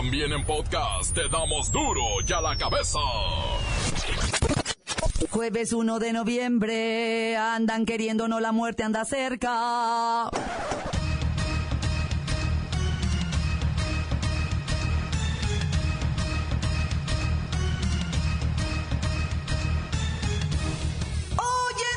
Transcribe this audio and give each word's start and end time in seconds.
También 0.00 0.32
en 0.32 0.44
podcast 0.46 1.14
te 1.14 1.28
damos 1.28 1.70
duro 1.70 2.00
y 2.26 2.32
a 2.32 2.40
la 2.40 2.56
cabeza. 2.56 2.98
Jueves 5.28 5.74
1 5.74 5.98
de 5.98 6.14
noviembre, 6.14 7.36
andan 7.36 7.84
queriendo 7.84 8.26
no 8.26 8.40
la 8.40 8.50
muerte 8.50 8.82
anda 8.82 9.04
cerca. 9.04 10.30
Oyen 10.30 10.38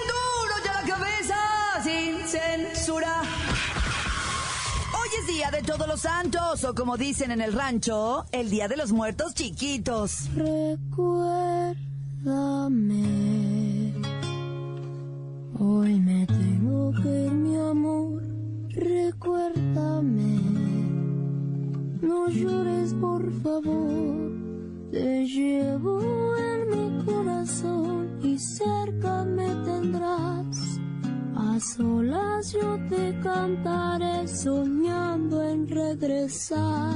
duro 0.10 0.56
ya 0.66 0.74
la 0.74 0.84
cabeza, 0.94 1.40
sin 1.82 2.18
censura. 2.28 2.73
Día 5.36 5.50
de 5.50 5.64
todos 5.64 5.88
los 5.88 6.02
santos, 6.02 6.64
o 6.64 6.76
como 6.76 6.96
dicen 6.96 7.32
en 7.32 7.42
el 7.42 7.54
rancho, 7.54 8.26
el 8.32 8.52
día 8.52 8.68
de 8.68 8.78
los 8.78 8.92
muertos 8.92 9.34
chiquitos. 9.34 10.30
Recuérdame. 10.36 11.74
Hoy 15.60 16.00
me 16.00 16.28
tengo 16.28 16.92
que 17.02 17.26
ir, 17.26 17.32
mi 17.32 17.56
amor. 17.58 18.22
Recuérdame. 18.70 20.40
No 22.00 22.30
llores, 22.30 22.94
por 22.94 23.32
favor. 23.42 24.32
Te 24.92 25.26
llevo 25.26 26.00
en 26.38 26.70
mi 26.70 27.04
corazón 27.06 28.20
y 28.22 28.38
cerca 28.38 29.24
me 29.26 29.48
tendrás. 29.66 30.43
A 31.54 31.60
solas 31.60 32.52
yo 32.52 32.80
te 32.90 33.14
cantaré 33.22 34.28
soñando 34.28 35.44
en 35.44 35.68
regresar. 35.68 36.96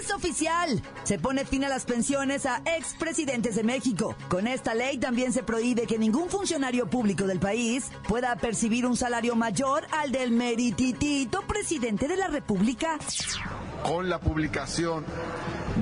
Es 0.00 0.14
oficial. 0.14 0.80
Se 1.02 1.18
pone 1.18 1.44
fin 1.44 1.64
a 1.64 1.68
las 1.68 1.84
pensiones 1.84 2.46
a 2.46 2.62
expresidentes 2.64 3.56
de 3.56 3.64
México. 3.64 4.14
Con 4.28 4.46
esta 4.46 4.72
ley 4.74 4.98
también 4.98 5.32
se 5.32 5.42
prohíbe 5.42 5.88
que 5.88 5.98
ningún 5.98 6.28
funcionario 6.28 6.88
público 6.88 7.26
del 7.26 7.40
país 7.40 7.90
pueda 8.06 8.36
percibir 8.36 8.86
un 8.86 8.96
salario 8.96 9.34
mayor 9.34 9.84
al 9.90 10.12
del 10.12 10.30
merititito 10.30 11.42
presidente 11.42 12.06
de 12.06 12.16
la 12.16 12.28
República. 12.28 12.98
Con 13.82 14.08
la 14.08 14.20
publicación 14.20 15.04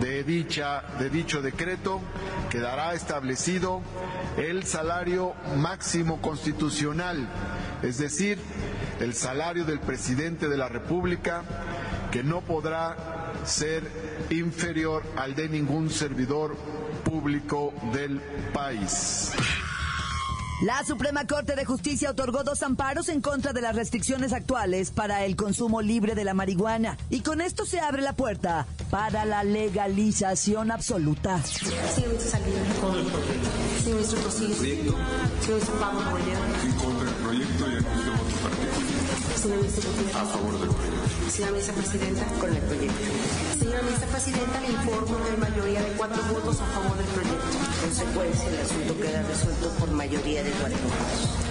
de, 0.00 0.25
dicha, 0.25 0.83
de 0.98 1.11
dicho 1.11 1.42
decreto 1.42 2.00
quedará 2.50 2.95
establecido 2.95 3.83
el 4.37 4.64
salario 4.64 5.34
máximo 5.56 6.20
constitucional, 6.20 7.28
es 7.83 7.98
decir, 7.98 8.39
el 9.00 9.15
salario 9.15 9.65
del 9.65 9.81
presidente 9.81 10.48
de 10.48 10.56
la 10.56 10.69
República, 10.69 11.42
que 12.11 12.22
no 12.22 12.41
podrá 12.42 13.33
ser 13.45 13.83
inferior 14.31 15.03
al 15.17 15.34
de 15.34 15.48
ningún 15.48 15.91
servidor 15.91 16.56
público 17.05 17.75
del 17.92 18.20
país. 18.53 19.33
La 20.64 20.82
Suprema 20.82 21.26
Corte 21.26 21.56
de 21.56 21.66
Justicia 21.66 22.10
otorgó 22.10 22.42
dos 22.42 22.62
amparos 22.62 23.10
en 23.10 23.20
contra 23.20 23.52
de 23.52 23.60
las 23.60 23.76
restricciones 23.76 24.32
actuales 24.32 24.90
para 24.92 25.26
el 25.26 25.36
consumo 25.36 25.82
libre 25.82 26.14
de 26.14 26.24
la 26.24 26.32
marihuana. 26.32 26.96
Y 27.10 27.20
con 27.20 27.42
esto 27.42 27.66
se 27.66 27.80
abre 27.80 28.00
la 28.00 28.14
puerta 28.14 28.66
para 28.88 29.26
la 29.26 29.44
legalización 29.44 30.70
absoluta. 30.70 31.34
A 31.34 31.44
favor 40.24 40.60
del 40.60 40.70
proyecto. 40.70 41.03
Señora 41.30 41.53
ministra 41.53 41.75
presidenta. 41.75 42.25
Con 42.39 42.55
el 42.55 42.62
proyecto. 42.62 43.03
Señora 43.58 43.83
ministra 43.83 44.08
presidenta, 44.08 44.61
le 44.61 44.69
informo 44.69 45.17
que 45.17 45.31
hay 45.31 45.36
mayoría 45.36 45.83
de 45.83 45.92
cuatro 45.92 46.22
votos 46.33 46.61
a 46.61 46.66
favor 46.66 46.97
del 46.97 47.06
proyecto. 47.06 47.47
En 47.48 47.89
consecuencia, 47.89 48.48
el 48.48 48.60
asunto 48.60 48.97
queda 49.00 49.22
resuelto 49.22 49.69
por 49.78 49.91
mayoría 49.91 50.43
de 50.43 50.50
cuatro 50.50 50.78
votos. 50.78 51.44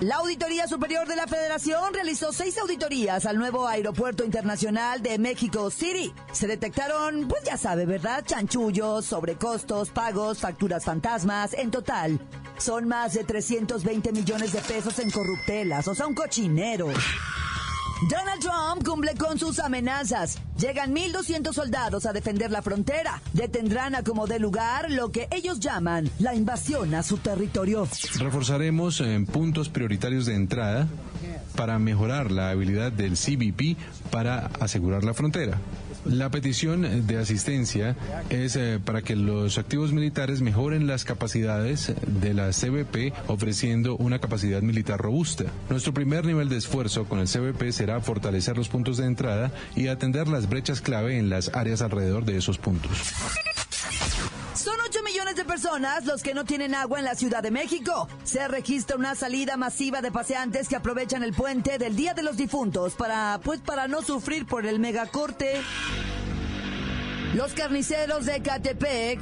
La 0.00 0.16
Auditoría 0.18 0.68
Superior 0.68 1.08
de 1.08 1.16
la 1.16 1.26
Federación 1.26 1.92
realizó 1.92 2.32
seis 2.32 2.56
auditorías 2.58 3.26
al 3.26 3.36
nuevo 3.36 3.66
Aeropuerto 3.66 4.24
Internacional 4.24 5.02
de 5.02 5.18
México 5.18 5.70
City. 5.70 6.14
Se 6.30 6.46
detectaron, 6.46 7.26
pues 7.26 7.42
ya 7.42 7.56
sabe, 7.56 7.84
¿verdad? 7.84 8.24
Chanchullos, 8.24 9.06
sobrecostos, 9.06 9.90
pagos, 9.90 10.38
facturas 10.38 10.84
fantasmas. 10.84 11.52
En 11.52 11.72
total, 11.72 12.20
son 12.58 12.86
más 12.86 13.14
de 13.14 13.24
320 13.24 14.12
millones 14.12 14.52
de 14.52 14.60
pesos 14.60 15.00
en 15.00 15.10
corruptelas, 15.10 15.88
o 15.88 15.94
sea, 15.96 16.06
un 16.06 16.14
cochinero. 16.14 16.90
Donald 18.06 18.40
Trump 18.40 18.84
cumple 18.86 19.14
con 19.16 19.38
sus 19.40 19.58
amenazas. 19.58 20.38
Llegan 20.56 20.94
1.200 20.94 21.52
soldados 21.52 22.06
a 22.06 22.12
defender 22.12 22.48
la 22.52 22.62
frontera. 22.62 23.20
Detendrán 23.32 23.96
a 23.96 24.04
como 24.04 24.28
dé 24.28 24.38
lugar 24.38 24.88
lo 24.88 25.10
que 25.10 25.26
ellos 25.32 25.58
llaman 25.58 26.08
la 26.20 26.32
invasión 26.32 26.94
a 26.94 27.02
su 27.02 27.16
territorio. 27.16 27.88
Reforzaremos 28.20 29.00
en 29.00 29.26
puntos 29.26 29.68
prioritarios 29.68 30.26
de 30.26 30.36
entrada 30.36 30.86
para 31.56 31.80
mejorar 31.80 32.30
la 32.30 32.50
habilidad 32.50 32.92
del 32.92 33.14
CBP 33.14 33.76
para 34.12 34.46
asegurar 34.60 35.02
la 35.02 35.12
frontera. 35.12 35.58
La 36.04 36.30
petición 36.30 37.06
de 37.06 37.18
asistencia 37.18 37.96
es 38.30 38.56
eh, 38.56 38.78
para 38.82 39.02
que 39.02 39.16
los 39.16 39.58
activos 39.58 39.92
militares 39.92 40.40
mejoren 40.40 40.86
las 40.86 41.04
capacidades 41.04 41.92
de 42.06 42.34
la 42.34 42.50
CBP 42.50 43.12
ofreciendo 43.28 43.96
una 43.96 44.18
capacidad 44.18 44.62
militar 44.62 45.00
robusta. 45.00 45.44
Nuestro 45.68 45.92
primer 45.92 46.24
nivel 46.24 46.48
de 46.48 46.56
esfuerzo 46.56 47.04
con 47.04 47.18
el 47.18 47.28
CBP 47.28 47.72
será 47.72 48.00
fortalecer 48.00 48.56
los 48.56 48.68
puntos 48.68 48.96
de 48.96 49.06
entrada 49.06 49.52
y 49.76 49.88
atender 49.88 50.28
las 50.28 50.48
brechas 50.48 50.80
clave 50.80 51.18
en 51.18 51.30
las 51.30 51.54
áreas 51.54 51.82
alrededor 51.82 52.24
de 52.24 52.36
esos 52.36 52.58
puntos. 52.58 53.12
Personas 55.48 56.04
los 56.04 56.22
que 56.22 56.34
no 56.34 56.44
tienen 56.44 56.74
agua 56.74 56.98
en 56.98 57.06
la 57.06 57.14
Ciudad 57.14 57.42
de 57.42 57.50
México. 57.50 58.06
Se 58.22 58.46
registra 58.46 58.96
una 58.96 59.14
salida 59.14 59.56
masiva 59.56 60.02
de 60.02 60.12
paseantes 60.12 60.68
que 60.68 60.76
aprovechan 60.76 61.22
el 61.24 61.32
puente 61.32 61.78
del 61.78 61.96
Día 61.96 62.12
de 62.12 62.22
los 62.22 62.36
Difuntos 62.36 62.94
para, 62.94 63.40
pues, 63.42 63.60
para 63.60 63.88
no 63.88 64.02
sufrir 64.02 64.46
por 64.46 64.66
el 64.66 64.78
megacorte. 64.78 65.54
Los 67.34 67.54
carniceros 67.54 68.26
de 68.26 68.42
Catepec, 68.42 69.20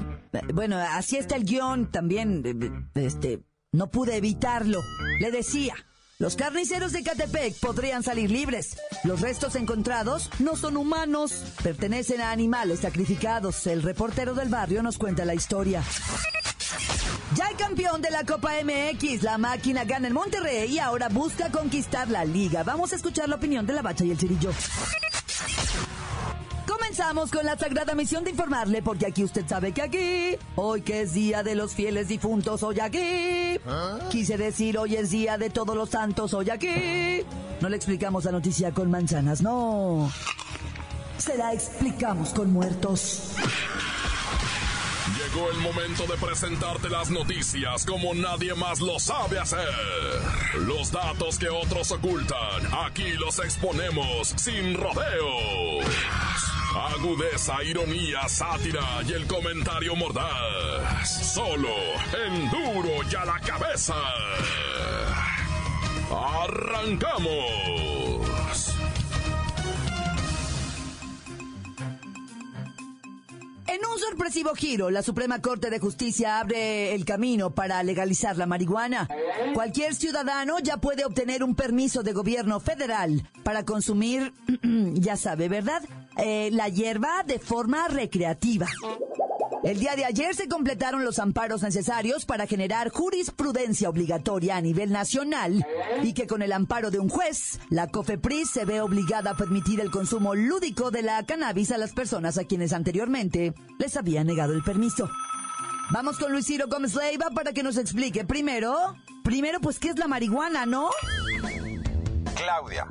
bueno, 0.52 0.76
así 0.76 1.16
está 1.16 1.36
el 1.36 1.44
guion 1.44 1.90
también, 1.90 2.90
este, 2.94 3.40
no 3.72 3.90
pude 3.90 4.16
evitarlo. 4.16 4.80
Le 5.20 5.30
decía, 5.30 5.74
los 6.18 6.34
carniceros 6.34 6.92
de 6.92 7.02
Catepec 7.02 7.60
podrían 7.60 8.02
salir 8.02 8.30
libres. 8.30 8.78
Los 9.04 9.20
restos 9.20 9.54
encontrados 9.54 10.30
no 10.38 10.56
son 10.56 10.78
humanos, 10.78 11.44
pertenecen 11.62 12.22
a 12.22 12.30
animales 12.30 12.80
sacrificados. 12.80 13.66
El 13.66 13.82
reportero 13.82 14.34
del 14.34 14.48
barrio 14.48 14.82
nos 14.82 14.96
cuenta 14.96 15.26
la 15.26 15.34
historia. 15.34 15.82
Ya 17.34 17.48
el 17.48 17.56
campeón 17.56 18.00
de 18.00 18.10
la 18.10 18.24
Copa 18.24 18.52
MX, 18.64 19.22
la 19.24 19.36
máquina 19.36 19.84
gana 19.84 20.08
en 20.08 20.14
Monterrey 20.14 20.72
y 20.72 20.78
ahora 20.78 21.10
busca 21.10 21.50
conquistar 21.50 22.08
la 22.08 22.24
liga. 22.24 22.62
Vamos 22.62 22.94
a 22.94 22.96
escuchar 22.96 23.28
la 23.28 23.36
opinión 23.36 23.66
de 23.66 23.74
la 23.74 23.82
bacha 23.82 24.04
y 24.04 24.10
el 24.10 24.18
cerillo. 24.18 24.52
Comenzamos 27.06 27.30
con 27.30 27.46
la 27.46 27.56
sagrada 27.56 27.94
misión 27.94 28.24
de 28.24 28.30
informarle, 28.30 28.82
porque 28.82 29.06
aquí 29.06 29.22
usted 29.22 29.46
sabe 29.46 29.70
que 29.70 29.80
aquí, 29.80 30.36
hoy 30.56 30.82
que 30.82 31.02
es 31.02 31.12
día 31.12 31.44
de 31.44 31.54
los 31.54 31.72
fieles 31.72 32.08
difuntos, 32.08 32.64
hoy 32.64 32.80
aquí. 32.80 33.60
Quise 34.10 34.36
decir, 34.36 34.76
hoy 34.76 34.96
es 34.96 35.10
día 35.10 35.38
de 35.38 35.48
todos 35.48 35.76
los 35.76 35.88
santos, 35.90 36.34
hoy 36.34 36.50
aquí. 36.50 37.22
No 37.60 37.68
le 37.68 37.76
explicamos 37.76 38.24
la 38.24 38.32
noticia 38.32 38.72
con 38.72 38.90
manzanas, 38.90 39.40
no. 39.40 40.10
Se 41.18 41.38
la 41.38 41.52
explicamos 41.54 42.30
con 42.30 42.52
muertos. 42.52 43.34
Llegó 45.16 45.48
el 45.52 45.58
momento 45.58 46.06
de 46.08 46.16
presentarte 46.16 46.88
las 46.88 47.08
noticias 47.10 47.86
como 47.86 48.14
nadie 48.14 48.52
más 48.54 48.80
lo 48.80 48.98
sabe 48.98 49.38
hacer. 49.38 49.68
Los 50.66 50.90
datos 50.90 51.38
que 51.38 51.50
otros 51.50 51.88
ocultan, 51.92 52.66
aquí 52.84 53.12
los 53.12 53.38
exponemos 53.38 54.34
sin 54.36 54.74
rodeos. 54.74 56.55
Agudeza, 56.76 57.64
ironía, 57.64 58.28
sátira 58.28 59.00
y 59.08 59.12
el 59.14 59.26
comentario 59.26 59.96
mordaz. 59.96 61.32
Solo 61.34 61.70
en 62.26 62.50
duro 62.50 63.02
y 63.10 63.14
a 63.14 63.24
la 63.24 63.40
cabeza. 63.40 63.94
¡Arrancamos! 66.10 67.56
En 73.66 73.80
un 73.90 73.98
sorpresivo 73.98 74.54
giro, 74.54 74.90
la 74.90 75.02
Suprema 75.02 75.40
Corte 75.40 75.70
de 75.70 75.78
Justicia 75.78 76.40
abre 76.40 76.94
el 76.94 77.06
camino 77.06 77.54
para 77.54 77.82
legalizar 77.82 78.36
la 78.36 78.44
marihuana. 78.46 79.08
Cualquier 79.54 79.94
ciudadano 79.94 80.58
ya 80.58 80.76
puede 80.76 81.06
obtener 81.06 81.42
un 81.42 81.54
permiso 81.54 82.02
de 82.02 82.12
gobierno 82.12 82.60
federal 82.60 83.26
para 83.42 83.64
consumir, 83.64 84.34
ya 84.62 85.16
sabe, 85.16 85.48
¿verdad? 85.48 85.82
Eh, 86.18 86.50
la 86.52 86.68
hierba 86.68 87.22
de 87.24 87.38
forma 87.38 87.88
recreativa. 87.88 88.66
El 89.62 89.80
día 89.80 89.96
de 89.96 90.04
ayer 90.04 90.34
se 90.34 90.48
completaron 90.48 91.04
los 91.04 91.18
amparos 91.18 91.62
necesarios 91.62 92.24
para 92.24 92.46
generar 92.46 92.90
jurisprudencia 92.90 93.88
obligatoria 93.88 94.56
a 94.56 94.60
nivel 94.60 94.92
nacional 94.92 95.66
y 96.02 96.12
que 96.12 96.26
con 96.26 96.42
el 96.42 96.52
amparo 96.52 96.90
de 96.90 97.00
un 97.00 97.08
juez, 97.08 97.58
la 97.68 97.88
COFEPRIS 97.88 98.50
se 98.50 98.64
ve 98.64 98.80
obligada 98.80 99.32
a 99.32 99.36
permitir 99.36 99.80
el 99.80 99.90
consumo 99.90 100.34
lúdico 100.34 100.90
de 100.90 101.02
la 101.02 101.24
cannabis 101.24 101.72
a 101.72 101.78
las 101.78 101.92
personas 101.92 102.38
a 102.38 102.44
quienes 102.44 102.72
anteriormente 102.72 103.54
les 103.78 103.96
había 103.96 104.22
negado 104.24 104.52
el 104.52 104.62
permiso. 104.62 105.10
Vamos 105.90 106.18
con 106.18 106.32
Luis 106.32 106.46
Ciro 106.46 106.66
Gómez 106.68 106.94
Leiva 106.94 107.30
para 107.30 107.52
que 107.52 107.62
nos 107.62 107.76
explique 107.76 108.24
primero, 108.24 108.94
primero 109.22 109.60
pues 109.60 109.78
qué 109.78 109.88
es 109.88 109.98
la 109.98 110.06
marihuana, 110.06 110.66
¿no? 110.66 110.90
Claudia, 112.36 112.86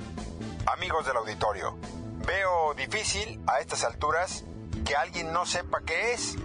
amigos 0.77 1.06
del 1.06 1.18
auditorio, 1.18 1.77
veo 2.25 2.74
difícil 2.74 3.42
a 3.48 3.60
estas 3.60 3.83
alturas 3.83 4.44
que 4.86 4.95
alguien 4.95 5.31
no 5.31 5.45
sepa 5.45 5.81
qué 5.86 6.13
es, 6.13 6.36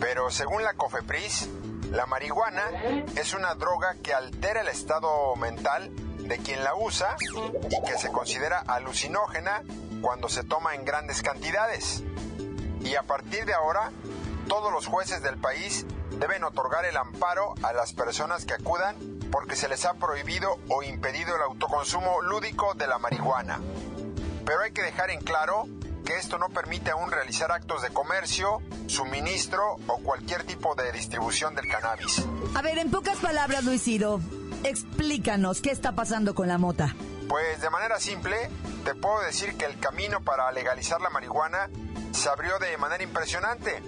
pero 0.00 0.30
según 0.30 0.62
la 0.62 0.74
COFEPRIS, 0.74 1.48
la 1.90 2.06
marihuana 2.06 2.62
es 3.16 3.34
una 3.34 3.54
droga 3.54 3.96
que 4.02 4.14
altera 4.14 4.62
el 4.62 4.68
estado 4.68 5.34
mental 5.36 5.90
de 6.18 6.38
quien 6.38 6.64
la 6.64 6.74
usa 6.74 7.16
y 7.70 7.82
que 7.82 7.98
se 7.98 8.10
considera 8.10 8.60
alucinógena 8.60 9.62
cuando 10.00 10.28
se 10.28 10.44
toma 10.44 10.74
en 10.74 10.84
grandes 10.84 11.22
cantidades. 11.22 12.02
Y 12.80 12.94
a 12.96 13.02
partir 13.02 13.44
de 13.44 13.54
ahora, 13.54 13.92
todos 14.48 14.72
los 14.72 14.86
jueces 14.86 15.22
del 15.22 15.38
país 15.38 15.86
deben 16.18 16.44
otorgar 16.44 16.84
el 16.84 16.96
amparo 16.96 17.54
a 17.62 17.72
las 17.72 17.92
personas 17.92 18.44
que 18.44 18.54
acudan 18.54 18.96
porque 19.30 19.56
se 19.56 19.68
les 19.68 19.84
ha 19.84 19.94
prohibido 19.94 20.58
o 20.68 20.82
impedido 20.82 21.36
el 21.36 21.42
autoconsumo 21.42 22.20
lúdico 22.22 22.74
de 22.74 22.86
la 22.86 22.98
marihuana. 22.98 23.60
Pero 24.44 24.60
hay 24.62 24.72
que 24.72 24.82
dejar 24.82 25.10
en 25.10 25.20
claro 25.20 25.66
que 26.04 26.16
esto 26.16 26.38
no 26.38 26.48
permite 26.48 26.90
aún 26.90 27.10
realizar 27.10 27.52
actos 27.52 27.82
de 27.82 27.90
comercio, 27.90 28.60
suministro 28.86 29.76
o 29.86 29.98
cualquier 29.98 30.44
tipo 30.44 30.74
de 30.74 30.90
distribución 30.92 31.54
del 31.54 31.68
cannabis. 31.68 32.24
A 32.54 32.62
ver, 32.62 32.78
en 32.78 32.90
pocas 32.90 33.18
palabras, 33.18 33.64
Luis 33.64 33.82
Ciro, 33.82 34.20
explícanos 34.64 35.60
qué 35.60 35.70
está 35.70 35.92
pasando 35.92 36.34
con 36.34 36.48
la 36.48 36.58
mota. 36.58 36.94
Pues 37.28 37.60
de 37.60 37.70
manera 37.70 37.98
simple, 38.00 38.50
te 38.84 38.94
puedo 38.94 39.20
decir 39.20 39.56
que 39.56 39.64
el 39.64 39.78
camino 39.78 40.20
para 40.22 40.50
legalizar 40.52 41.00
la 41.00 41.10
marihuana 41.10 41.70
se 42.12 42.28
abrió 42.28 42.58
de 42.58 42.76
manera 42.76 43.02
impresionante. 43.02 43.82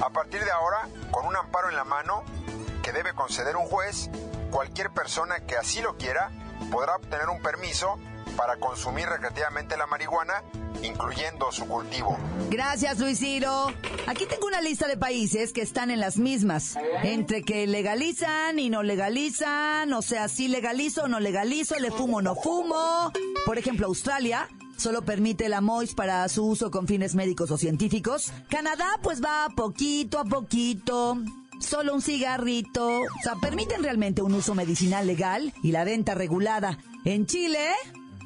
A 0.00 0.10
partir 0.10 0.44
de 0.44 0.50
ahora, 0.50 0.88
con 1.10 1.26
un 1.26 1.36
amparo 1.36 1.70
en 1.70 1.76
la 1.76 1.84
mano 1.84 2.22
que 2.82 2.92
debe 2.92 3.14
conceder 3.14 3.56
un 3.56 3.64
juez, 3.66 4.10
cualquier 4.50 4.90
persona 4.90 5.40
que 5.40 5.56
así 5.56 5.80
lo 5.80 5.96
quiera 5.96 6.30
podrá 6.70 6.96
obtener 6.96 7.28
un 7.28 7.40
permiso 7.40 7.98
para 8.36 8.56
consumir 8.56 9.06
recreativamente 9.06 9.76
la 9.76 9.86
marihuana, 9.86 10.42
incluyendo 10.82 11.50
su 11.50 11.66
cultivo. 11.66 12.16
Gracias, 12.50 12.98
Luis 12.98 13.18
Ciro. 13.18 13.72
Aquí 14.06 14.26
tengo 14.26 14.46
una 14.46 14.60
lista 14.60 14.86
de 14.86 14.96
países 14.96 15.52
que 15.52 15.62
están 15.62 15.90
en 15.90 16.00
las 16.00 16.18
mismas, 16.18 16.76
entre 17.02 17.42
que 17.42 17.66
legalizan 17.66 18.58
y 18.58 18.70
no 18.70 18.82
legalizan, 18.82 19.92
o 19.92 20.02
sea, 20.02 20.28
si 20.28 20.48
legalizo 20.48 21.04
o 21.04 21.08
no 21.08 21.20
legalizo, 21.20 21.78
le 21.78 21.90
fumo 21.90 22.18
o 22.18 22.22
no 22.22 22.34
fumo. 22.34 23.12
Por 23.44 23.58
ejemplo, 23.58 23.86
Australia 23.86 24.48
solo 24.76 25.02
permite 25.02 25.48
la 25.48 25.60
MOIS 25.60 25.94
para 25.94 26.28
su 26.28 26.44
uso 26.46 26.70
con 26.70 26.86
fines 26.86 27.14
médicos 27.14 27.50
o 27.50 27.58
científicos. 27.58 28.32
Canadá 28.48 28.86
pues 29.02 29.22
va 29.24 29.48
poquito 29.56 30.18
a 30.18 30.24
poquito. 30.24 31.18
Solo 31.58 31.94
un 31.94 32.02
cigarrito. 32.02 32.86
O 32.86 33.22
sea, 33.22 33.34
permiten 33.40 33.82
realmente 33.82 34.20
un 34.20 34.34
uso 34.34 34.54
medicinal 34.54 35.06
legal 35.06 35.54
y 35.62 35.72
la 35.72 35.84
venta 35.84 36.14
regulada. 36.14 36.78
En 37.04 37.26
Chile 37.26 37.70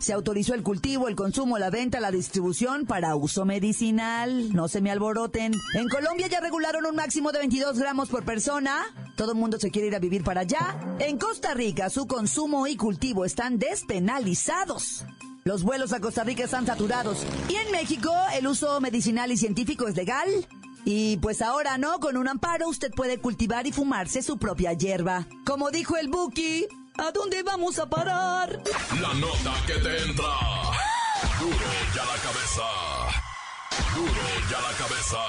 se 0.00 0.12
autorizó 0.12 0.55
el 0.55 0.62
cultivo, 0.62 1.08
el 1.08 1.17
consumo, 1.17 1.58
la 1.58 1.70
venta, 1.70 2.00
la 2.00 2.11
distribución 2.11 2.87
para 2.87 3.14
uso 3.17 3.44
medicinal. 3.44 4.52
No 4.52 4.69
se 4.69 4.81
me 4.81 4.91
alboroten. 4.91 5.52
En 5.75 5.88
Colombia 5.88 6.26
ya 6.26 6.41
regularon 6.41 6.87
un 6.87 6.97
máximo 6.97 7.32
de 7.32 7.38
22 7.38 7.79
gramos 7.79 8.08
por 8.08 8.25
persona. 8.25 8.82
Todo 9.17 9.32
el 9.32 9.38
mundo 9.38 9.58
se 9.58 9.70
quiere 9.70 9.88
ir 9.88 9.94
a 9.94 9.99
vivir 9.99 10.25
para 10.25 10.41
allá. 10.41 10.79
En 10.99 11.19
Costa 11.19 11.55
Rica 11.55 11.91
su 11.91 12.06
consumo 12.06 12.67
y 12.67 12.76
cultivo 12.76 13.25
están 13.25 13.58
despenalizados. 13.58 15.05
Los 15.44 15.62
vuelos 15.62 15.93
a 15.93 16.00
Costa 16.00 16.25
Rica 16.25 16.44
están 16.44 16.67
saturados. 16.67 17.25
Y 17.49 17.56
en 17.56 17.73
México 17.73 18.12
el 18.35 18.47
uso 18.47 18.81
medicinal 18.81 19.31
y 19.32 19.37
científico 19.37 19.87
es 19.87 19.97
legal. 19.97 20.29
Y 20.85 21.19
pues 21.19 21.43
ahora 21.43 21.76
no, 21.79 21.99
con 22.00 22.17
un 22.17 22.29
amparo 22.29 22.69
usted 22.69 22.91
puede 22.91 23.19
cultivar 23.19 23.67
y 23.67 23.73
fumarse 23.73 24.23
su 24.23 24.38
propia 24.38 24.73
hierba. 24.73 25.26
Como 25.44 25.70
dijo 25.70 25.97
el 25.97 26.08
Buki, 26.08 26.67
¿a 27.00 27.11
dónde 27.12 27.43
vamos 27.43 27.79
a 27.79 27.87
parar? 27.87 28.61
La 29.00 29.14
nota 29.14 29.55
que 29.67 29.75
te 29.75 30.02
entra. 30.05 30.35
Duro 31.38 31.70
ya 31.94 32.05
la 32.05 32.19
cabeza. 32.26 32.67
Duro 33.94 34.26
ya 34.50 34.61
la 34.61 34.73
cabeza. 34.76 35.20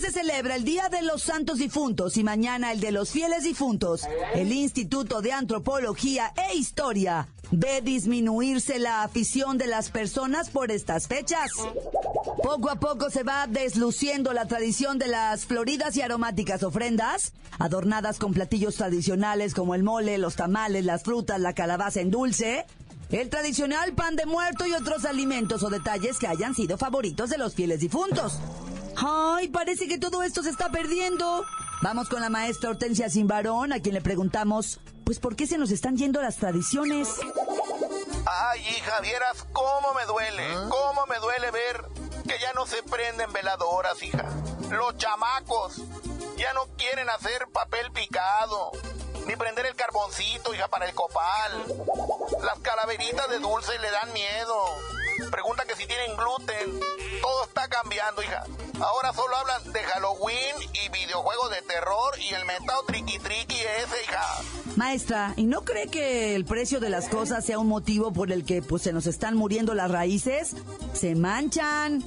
Se 0.00 0.10
celebra 0.10 0.56
el 0.56 0.64
Día 0.64 0.88
de 0.88 1.02
los 1.02 1.22
Santos 1.22 1.58
Difuntos 1.58 2.16
y 2.16 2.24
mañana 2.24 2.72
el 2.72 2.80
de 2.80 2.90
los 2.90 3.10
Fieles 3.10 3.44
Difuntos, 3.44 4.02
el 4.34 4.50
Instituto 4.50 5.22
de 5.22 5.30
Antropología 5.30 6.32
e 6.36 6.56
Historia 6.56 7.28
ve 7.52 7.82
disminuirse 7.82 8.80
la 8.80 9.04
afición 9.04 9.58
de 9.58 9.68
las 9.68 9.90
personas 9.90 10.50
por 10.50 10.72
estas 10.72 11.06
fechas. 11.06 11.52
Poco 12.42 12.70
a 12.70 12.76
poco 12.76 13.10
se 13.10 13.22
va 13.22 13.46
desluciendo 13.46 14.32
la 14.32 14.46
tradición 14.46 14.98
de 14.98 15.06
las 15.06 15.44
floridas 15.44 15.96
y 15.96 16.02
aromáticas 16.02 16.64
ofrendas, 16.64 17.32
adornadas 17.60 18.18
con 18.18 18.32
platillos 18.32 18.74
tradicionales 18.74 19.54
como 19.54 19.76
el 19.76 19.84
mole, 19.84 20.18
los 20.18 20.34
tamales, 20.34 20.84
las 20.84 21.04
frutas, 21.04 21.38
la 21.38 21.54
calabaza 21.54 22.00
en 22.00 22.10
dulce, 22.10 22.66
el 23.10 23.28
tradicional 23.28 23.92
pan 23.92 24.16
de 24.16 24.26
muerto 24.26 24.66
y 24.66 24.72
otros 24.72 25.04
alimentos 25.04 25.62
o 25.62 25.70
detalles 25.70 26.18
que 26.18 26.26
hayan 26.26 26.56
sido 26.56 26.76
favoritos 26.76 27.30
de 27.30 27.38
los 27.38 27.54
fieles 27.54 27.78
difuntos. 27.78 28.40
¡Ay, 28.96 29.48
parece 29.48 29.88
que 29.88 29.98
todo 29.98 30.22
esto 30.22 30.42
se 30.42 30.50
está 30.50 30.70
perdiendo! 30.70 31.44
Vamos 31.82 32.08
con 32.08 32.20
la 32.20 32.30
maestra 32.30 32.70
Hortensia 32.70 33.10
Simbarón, 33.10 33.72
a 33.72 33.80
quien 33.80 33.94
le 33.94 34.00
preguntamos, 34.00 34.80
pues, 35.04 35.18
¿por 35.18 35.34
qué 35.34 35.46
se 35.46 35.58
nos 35.58 35.70
están 35.72 35.96
yendo 35.96 36.22
las 36.22 36.36
tradiciones? 36.36 37.08
Ay, 38.24 38.60
hija, 38.60 39.00
vieras 39.00 39.44
cómo 39.52 39.92
me 39.94 40.04
duele, 40.06 40.46
cómo 40.68 41.06
me 41.06 41.18
duele 41.18 41.50
ver 41.50 41.84
que 42.22 42.38
ya 42.38 42.52
no 42.54 42.66
se 42.66 42.82
prenden 42.84 43.32
veladoras, 43.32 44.00
hija. 44.02 44.28
Los 44.70 44.96
chamacos 44.96 45.82
ya 46.36 46.52
no 46.52 46.66
quieren 46.76 47.10
hacer 47.10 47.48
papel 47.52 47.90
picado, 47.90 48.70
ni 49.26 49.34
prender 49.34 49.66
el 49.66 49.74
carboncito, 49.74 50.54
hija, 50.54 50.68
para 50.68 50.86
el 50.88 50.94
copal. 50.94 51.64
Las 52.42 52.58
calaveritas 52.60 53.28
de 53.28 53.40
dulce 53.40 53.76
le 53.80 53.90
dan 53.90 54.12
miedo. 54.12 54.64
Pregunta 55.30 55.64
que 55.64 55.76
si 55.76 55.86
tienen 55.86 56.16
gluten. 56.16 56.80
Todo 57.20 57.44
está 57.44 57.68
cambiando, 57.68 58.22
hija. 58.22 58.44
Ahora 58.80 59.12
solo 59.12 59.36
hablan 59.36 59.72
de 59.72 59.80
Halloween 59.80 60.56
y 60.72 60.88
videojuegos 60.88 61.50
de 61.50 61.62
terror 61.62 62.14
y 62.18 62.34
el 62.34 62.44
mentado 62.44 62.82
triqui 62.84 63.18
triqui 63.18 63.56
ese, 63.56 64.02
hija. 64.04 64.26
Maestra, 64.76 65.34
¿y 65.36 65.44
no 65.44 65.64
cree 65.64 65.88
que 65.88 66.34
el 66.34 66.44
precio 66.44 66.80
de 66.80 66.90
las 66.90 67.08
cosas 67.08 67.44
sea 67.44 67.58
un 67.58 67.68
motivo 67.68 68.12
por 68.12 68.32
el 68.32 68.44
que 68.44 68.62
pues 68.62 68.82
se 68.82 68.92
nos 68.92 69.06
están 69.06 69.36
muriendo 69.36 69.74
las 69.74 69.90
raíces? 69.90 70.56
Se 70.94 71.14
manchan. 71.14 72.02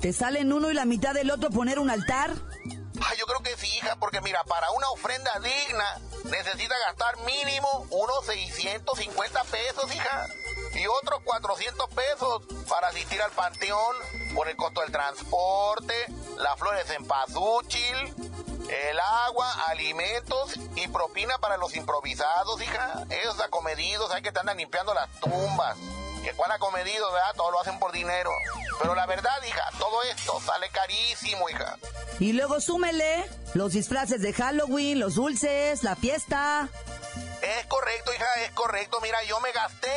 Te 0.00 0.12
salen 0.12 0.52
uno 0.52 0.70
y 0.70 0.74
la 0.74 0.84
mitad 0.84 1.14
del 1.14 1.30
otro 1.30 1.50
poner 1.50 1.78
un 1.78 1.90
altar. 1.90 2.30
Ay, 3.00 3.18
yo 3.18 3.26
creo 3.26 3.40
que 3.40 3.56
sí, 3.56 3.66
hija, 3.76 3.96
porque 3.96 4.20
mira, 4.20 4.42
para 4.44 4.70
una 4.70 4.88
ofrenda 4.90 5.32
digna 5.40 5.84
necesita 6.24 6.74
gastar 6.86 7.16
mínimo 7.24 7.86
unos 7.90 8.26
650 8.26 9.44
pesos, 9.44 9.94
hija. 9.94 10.28
Y 10.84 10.86
otros 10.86 11.22
400 11.24 11.88
pesos 11.94 12.42
para 12.68 12.88
asistir 12.88 13.22
al 13.22 13.30
panteón 13.30 13.96
por 14.34 14.50
el 14.50 14.56
costo 14.56 14.82
del 14.82 14.92
transporte, 14.92 15.94
las 16.36 16.58
flores 16.58 16.90
en 16.90 17.06
pazúchil, 17.06 18.14
el 18.68 19.00
agua, 19.00 19.50
alimentos 19.68 20.56
y 20.76 20.86
propina 20.88 21.38
para 21.38 21.56
los 21.56 21.74
improvisados, 21.74 22.60
hija. 22.60 23.06
Esos 23.08 23.40
acomedidos 23.40 24.10
hay 24.12 24.20
que 24.20 24.30
te 24.30 24.40
andan 24.40 24.58
limpiando 24.58 24.92
las 24.92 25.08
tumbas. 25.20 25.78
Que 26.22 26.34
cuál 26.34 26.52
acomedido, 26.52 27.10
¿verdad? 27.12 27.32
Todo 27.34 27.50
lo 27.50 27.60
hacen 27.60 27.78
por 27.78 27.90
dinero. 27.90 28.30
Pero 28.78 28.94
la 28.94 29.06
verdad, 29.06 29.42
hija, 29.48 29.64
todo 29.78 30.02
esto 30.02 30.38
sale 30.44 30.68
carísimo, 30.68 31.48
hija. 31.48 31.78
Y 32.18 32.34
luego 32.34 32.60
súmele 32.60 33.24
los 33.54 33.72
disfraces 33.72 34.20
de 34.20 34.34
Halloween, 34.34 35.00
los 35.00 35.14
dulces, 35.14 35.82
la 35.82 35.96
fiesta. 35.96 36.68
Es 37.40 37.64
correcto, 37.68 38.12
hija, 38.12 38.26
es 38.44 38.50
correcto. 38.50 39.00
Mira, 39.00 39.22
yo 39.24 39.40
me 39.40 39.50
gasté 39.52 39.88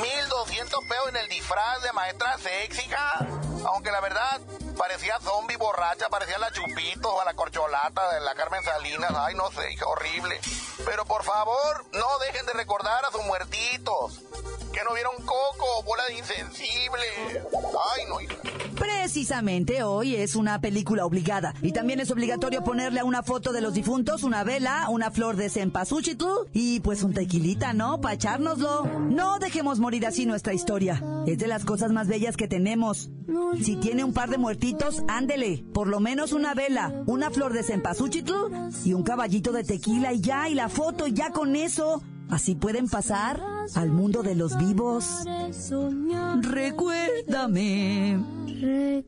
1200 0.00 0.84
pesos 0.84 1.08
en 1.08 1.16
el 1.16 1.28
disfraz 1.28 1.82
de 1.82 1.92
maestra 1.92 2.36
sexy, 2.38 2.82
hija. 2.82 3.26
Aunque 3.66 3.90
la 3.90 4.00
verdad, 4.00 4.40
parecía 4.76 5.18
zombie 5.20 5.56
borracha, 5.56 6.08
parecía 6.08 6.38
la 6.38 6.50
Chupito 6.50 7.14
o 7.14 7.24
la 7.24 7.34
corcholata 7.34 8.14
de 8.14 8.20
la 8.20 8.34
Carmen 8.34 8.62
Salinas. 8.62 9.12
Ay, 9.16 9.34
no 9.34 9.50
sé, 9.52 9.76
horrible. 9.86 10.40
Pero 10.84 11.04
por 11.04 11.24
favor, 11.24 11.86
no 11.92 12.18
dejen 12.18 12.44
de 12.46 12.52
recordar 12.52 13.04
a 13.04 13.10
sus 13.10 13.24
muertitos. 13.24 14.20
¿Qué 14.74 14.80
no 14.84 14.92
vieron 14.92 15.14
Coco? 15.24 15.84
Bola 15.86 16.02
de 16.08 16.18
insensible. 16.18 17.02
Ay, 17.94 18.02
no. 18.08 18.16
Precisamente 18.74 19.84
hoy 19.84 20.16
es 20.16 20.34
una 20.34 20.60
película 20.60 21.06
obligada 21.06 21.54
y 21.62 21.70
también 21.70 22.00
es 22.00 22.10
obligatorio 22.10 22.64
ponerle 22.64 22.98
a 22.98 23.04
una 23.04 23.22
foto 23.22 23.52
de 23.52 23.60
los 23.60 23.74
difuntos 23.74 24.24
una 24.24 24.42
vela, 24.42 24.88
una 24.88 25.12
flor 25.12 25.36
de 25.36 25.48
cempasúchil 25.48 26.18
y 26.52 26.80
pues 26.80 27.04
un 27.04 27.14
tequilita, 27.14 27.72
¿no? 27.72 28.00
Para 28.00 28.14
echárnoslo. 28.14 28.84
No 29.10 29.38
dejemos 29.38 29.78
morir 29.78 30.06
así 30.06 30.26
nuestra 30.26 30.54
historia. 30.54 31.00
Es 31.26 31.38
de 31.38 31.46
las 31.46 31.64
cosas 31.64 31.92
más 31.92 32.08
bellas 32.08 32.36
que 32.36 32.48
tenemos. 32.48 33.10
Si 33.62 33.76
tiene 33.76 34.02
un 34.02 34.12
par 34.12 34.28
de 34.28 34.38
muertitos, 34.38 35.04
ándele. 35.06 35.64
Por 35.72 35.86
lo 35.86 36.00
menos 36.00 36.32
una 36.32 36.52
vela, 36.54 36.92
una 37.06 37.30
flor 37.30 37.52
de 37.52 37.62
cempasúchil 37.62 38.24
y 38.84 38.92
un 38.92 39.04
caballito 39.04 39.52
de 39.52 39.62
tequila 39.62 40.12
y 40.12 40.20
ya, 40.20 40.48
y 40.48 40.54
la 40.54 40.68
foto 40.68 41.06
y 41.06 41.12
ya 41.12 41.30
con 41.30 41.54
eso. 41.54 42.02
Así 42.30 42.54
pueden 42.54 42.88
pasar 42.88 43.40
al 43.74 43.90
mundo 43.90 44.22
de 44.22 44.34
los 44.34 44.56
vivos. 44.58 45.24
Recuérdame. 46.40 48.18
Recuérdame. 48.60 49.04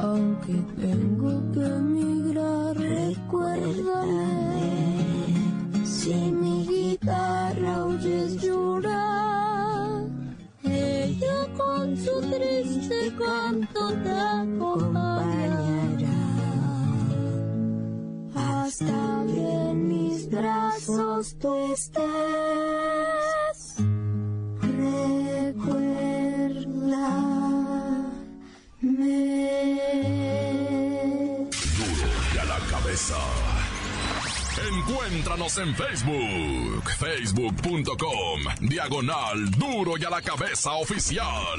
Aunque 0.00 0.54
tengo 0.80 1.52
que 1.52 1.60
emigrar, 1.66 2.76
recuérdame. 2.76 4.40
Tú. 21.40 21.66
Recuérdame. 24.62 26.00
Duro 31.76 32.10
y 32.34 32.38
a 32.38 32.44
la 32.44 32.58
cabeza. 32.70 33.16
Encuéntranos 34.68 35.58
en 35.58 35.74
Facebook, 35.74 36.90
facebook.com, 36.98 38.40
diagonal 38.60 39.50
Duro 39.52 39.96
y 39.96 40.04
a 40.04 40.10
la 40.10 40.20
cabeza 40.20 40.72
oficial. 40.72 41.58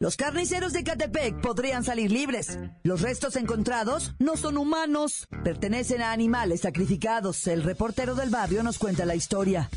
Los 0.00 0.16
carniceros 0.16 0.72
de 0.72 0.82
Catepec 0.82 1.40
podrían 1.40 1.84
salir 1.84 2.10
libres. 2.10 2.58
Los 2.82 3.00
restos 3.00 3.36
encontrados 3.36 4.14
no 4.18 4.36
son 4.36 4.58
humanos, 4.58 5.28
pertenecen 5.44 6.02
a 6.02 6.10
animales 6.10 6.62
sacrificados. 6.62 7.46
El 7.46 7.62
reportero 7.62 8.16
del 8.16 8.28
barrio 8.28 8.64
nos 8.64 8.78
cuenta 8.78 9.06
la 9.06 9.14
historia. 9.14 9.70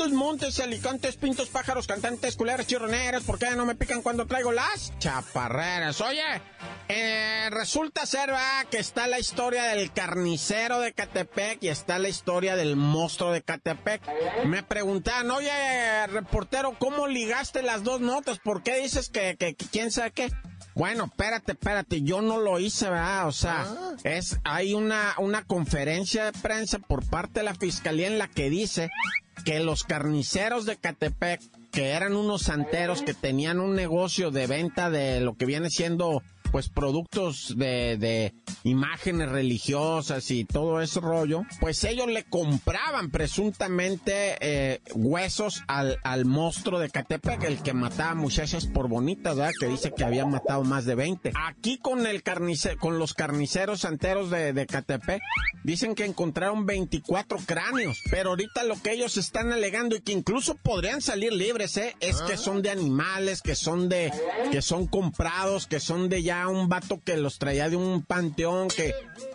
¡Ay, 0.00 0.12
montes, 0.12 0.52
montes, 0.54 0.60
alicantes, 0.60 1.16
pintos, 1.16 1.48
pájaros, 1.48 1.88
cantantes, 1.88 2.36
culeras, 2.36 2.68
chirroneras! 2.68 3.24
¿Por 3.24 3.36
qué 3.36 3.50
no 3.56 3.66
me 3.66 3.74
pican 3.74 4.00
cuando 4.00 4.26
traigo 4.26 4.52
las 4.52 4.96
chaparreras? 5.00 6.00
Oye, 6.00 6.22
eh, 6.88 7.48
resulta 7.50 8.06
ser, 8.06 8.32
va, 8.32 8.64
que 8.70 8.78
está 8.78 9.08
la 9.08 9.18
historia 9.18 9.64
del 9.64 9.92
carnicero 9.92 10.78
de 10.78 10.92
Catepec 10.92 11.64
y 11.64 11.68
está 11.68 11.98
la 11.98 12.08
historia 12.08 12.54
del 12.54 12.76
monstruo 12.76 13.32
de 13.32 13.42
Catepec. 13.42 14.00
Me 14.46 14.62
preguntan, 14.62 15.28
oye, 15.32 16.06
reportero, 16.06 16.76
¿cómo 16.78 17.08
ligaste 17.08 17.62
las 17.62 17.82
dos 17.82 18.00
notas? 18.00 18.38
¿Por 18.38 18.62
qué 18.62 18.80
dices 18.80 19.08
que, 19.08 19.36
que, 19.36 19.56
que 19.56 19.66
quién 19.66 19.90
sabe 19.90 20.12
qué? 20.12 20.30
Bueno, 20.74 21.06
espérate, 21.06 21.52
espérate, 21.52 22.02
yo 22.02 22.22
no 22.22 22.38
lo 22.38 22.60
hice, 22.60 22.88
¿verdad? 22.88 23.26
O 23.26 23.32
sea, 23.32 23.66
es, 24.04 24.38
hay 24.44 24.74
una, 24.74 25.14
una 25.18 25.42
conferencia 25.42 26.26
de 26.26 26.32
prensa 26.38 26.78
por 26.78 27.04
parte 27.04 27.40
de 27.40 27.44
la 27.44 27.54
fiscalía 27.56 28.06
en 28.06 28.18
la 28.18 28.28
que 28.28 28.48
dice 28.48 28.88
que 29.44 29.60
los 29.60 29.84
carniceros 29.84 30.66
de 30.66 30.76
Catepec, 30.76 31.40
que 31.70 31.90
eran 31.90 32.16
unos 32.16 32.42
santeros 32.42 33.02
que 33.02 33.14
tenían 33.14 33.60
un 33.60 33.74
negocio 33.74 34.30
de 34.30 34.46
venta 34.46 34.90
de 34.90 35.20
lo 35.20 35.34
que 35.34 35.46
viene 35.46 35.70
siendo 35.70 36.22
pues 36.50 36.68
productos 36.68 37.54
de, 37.56 37.96
de 37.96 38.34
imágenes 38.64 39.28
religiosas 39.28 40.30
y 40.30 40.44
todo 40.44 40.80
ese 40.80 41.00
rollo, 41.00 41.42
pues 41.60 41.84
ellos 41.84 42.08
le 42.08 42.24
compraban 42.24 43.10
presuntamente 43.10 44.36
eh, 44.40 44.80
huesos 44.94 45.62
al, 45.66 45.98
al 46.04 46.24
monstruo 46.24 46.78
de 46.78 46.90
Catepec, 46.90 47.44
el 47.44 47.62
que 47.62 47.72
mataba 47.72 48.14
muchachas 48.14 48.66
por 48.66 48.88
bonitas, 48.88 49.36
¿verdad? 49.36 49.52
Que 49.58 49.68
dice 49.68 49.92
que 49.92 50.04
había 50.04 50.26
matado 50.26 50.64
más 50.64 50.84
de 50.84 50.94
20. 50.94 51.32
Aquí 51.46 51.78
con 51.78 52.06
el 52.06 52.22
carnice, 52.22 52.76
con 52.76 52.98
los 52.98 53.14
carniceros 53.14 53.80
santeros 53.80 54.30
de, 54.30 54.52
de 54.52 54.66
Catepec, 54.66 55.20
dicen 55.64 55.94
que 55.94 56.04
encontraron 56.04 56.66
24 56.66 57.38
cráneos, 57.46 57.98
pero 58.10 58.30
ahorita 58.30 58.64
lo 58.64 58.80
que 58.80 58.92
ellos 58.92 59.16
están 59.16 59.52
alegando 59.52 59.96
y 59.96 60.00
que 60.00 60.12
incluso 60.12 60.54
podrían 60.56 61.00
salir 61.00 61.32
libres, 61.32 61.76
¿eh? 61.76 61.94
Es 62.00 62.20
que 62.22 62.36
son 62.36 62.62
de 62.62 62.70
animales, 62.70 63.42
que 63.42 63.54
son 63.54 63.88
de, 63.88 64.12
que 64.50 64.62
son 64.62 64.86
comprados, 64.86 65.66
que 65.66 65.80
son 65.80 66.08
de 66.08 66.22
ya 66.22 66.37
un 66.46 66.68
vato 66.68 67.00
que 67.04 67.16
los 67.16 67.38
traía 67.38 67.68
de 67.68 67.74
un 67.76 68.02
panteón, 68.04 68.68
que, 68.68 68.94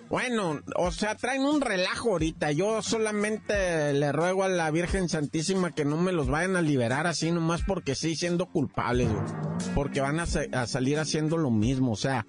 bueno, 0.10 0.62
o 0.78 0.92
sea, 0.92 1.16
traen 1.16 1.42
un 1.42 1.60
relajo 1.60 2.12
ahorita. 2.12 2.52
Yo 2.54 2.82
solamente 2.82 3.92
le 3.94 4.12
ruego 4.12 4.44
a 4.44 4.50
la 4.50 4.72
Virgen 4.72 5.10
Santísima 5.10 5.72
que 5.72 5.84
no 5.86 5.98
me 5.98 6.12
los 6.14 6.28
vayan 6.30 6.56
a 6.56 6.62
liberar 6.62 7.08
así 7.08 7.32
nomás 7.32 7.62
porque 7.68 7.96
sí, 7.96 8.16
siendo 8.16 8.46
culpables, 8.46 9.10
porque 9.76 10.00
van 10.02 10.20
a, 10.22 10.26
sa- 10.26 10.46
a 10.54 10.68
salir 10.68 11.00
haciendo 11.00 11.36
lo 11.38 11.52
mismo, 11.52 11.92
o 11.92 11.98
sea. 11.98 12.26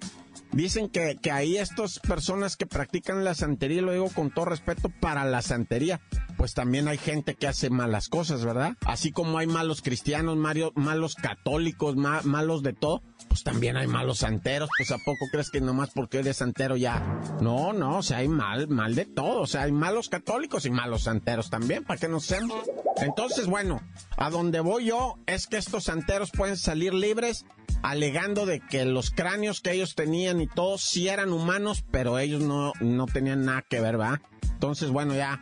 Dicen 0.51 0.87
que, 0.89 1.17
que 1.21 1.31
ahí 1.31 1.57
estas 1.57 1.99
personas 1.99 2.55
que 2.55 2.65
practican 2.65 3.25
la 3.25 3.33
santería, 3.33 3.81
lo 3.81 3.91
digo 3.91 4.09
con 4.09 4.31
todo 4.31 4.45
respeto, 4.45 4.89
para 5.01 5.25
la 5.25 5.41
santería, 5.41 5.99
pues 6.37 6.53
también 6.53 6.87
hay 6.87 6.97
gente 6.97 7.35
que 7.35 7.47
hace 7.47 7.69
malas 7.69 8.07
cosas, 8.07 8.45
¿verdad? 8.45 8.73
Así 8.85 9.11
como 9.11 9.37
hay 9.37 9.47
malos 9.47 9.81
cristianos, 9.81 10.37
malos 10.37 11.15
católicos, 11.15 11.97
ma- 11.97 12.21
malos 12.23 12.63
de 12.63 12.71
todo, 12.71 13.01
pues 13.27 13.43
también 13.43 13.77
hay 13.77 13.87
malos 13.87 14.19
santeros, 14.19 14.69
pues 14.77 14.91
¿a 14.91 14.97
poco 14.97 15.25
crees 15.31 15.49
que 15.49 15.61
nomás 15.61 15.89
porque 15.93 16.19
eres 16.19 16.37
santero 16.37 16.77
ya? 16.77 17.21
No, 17.41 17.73
no, 17.73 17.97
o 17.97 18.03
sea, 18.03 18.17
hay 18.17 18.27
mal, 18.27 18.67
mal 18.67 18.95
de 18.95 19.05
todo, 19.05 19.41
o 19.41 19.47
sea, 19.47 19.63
hay 19.63 19.71
malos 19.71 20.09
católicos 20.09 20.65
y 20.65 20.69
malos 20.69 21.03
santeros 21.03 21.49
también, 21.49 21.83
para 21.83 21.99
que 21.99 22.07
no 22.07 22.19
sean. 22.19 22.49
Entonces, 22.97 23.47
bueno, 23.47 23.81
a 24.17 24.29
donde 24.29 24.59
voy 24.59 24.85
yo 24.85 25.17
es 25.25 25.47
que 25.47 25.57
estos 25.57 25.85
santeros 25.85 26.31
pueden 26.31 26.57
salir 26.57 26.93
libres 26.93 27.45
alegando 27.81 28.45
de 28.45 28.61
que 28.61 28.85
los 28.85 29.11
cráneos 29.11 29.61
que 29.61 29.71
ellos 29.71 29.95
tenían 29.95 30.41
y 30.41 30.47
todo 30.47 30.77
sí 30.77 31.07
eran 31.07 31.31
humanos, 31.31 31.83
pero 31.91 32.17
ellos 32.17 32.41
no, 32.41 32.73
no 32.79 33.05
tenían 33.05 33.45
nada 33.45 33.63
que 33.69 33.79
ver, 33.79 33.99
¿va? 33.99 34.21
Entonces, 34.53 34.89
bueno, 34.89 35.13
ya. 35.13 35.39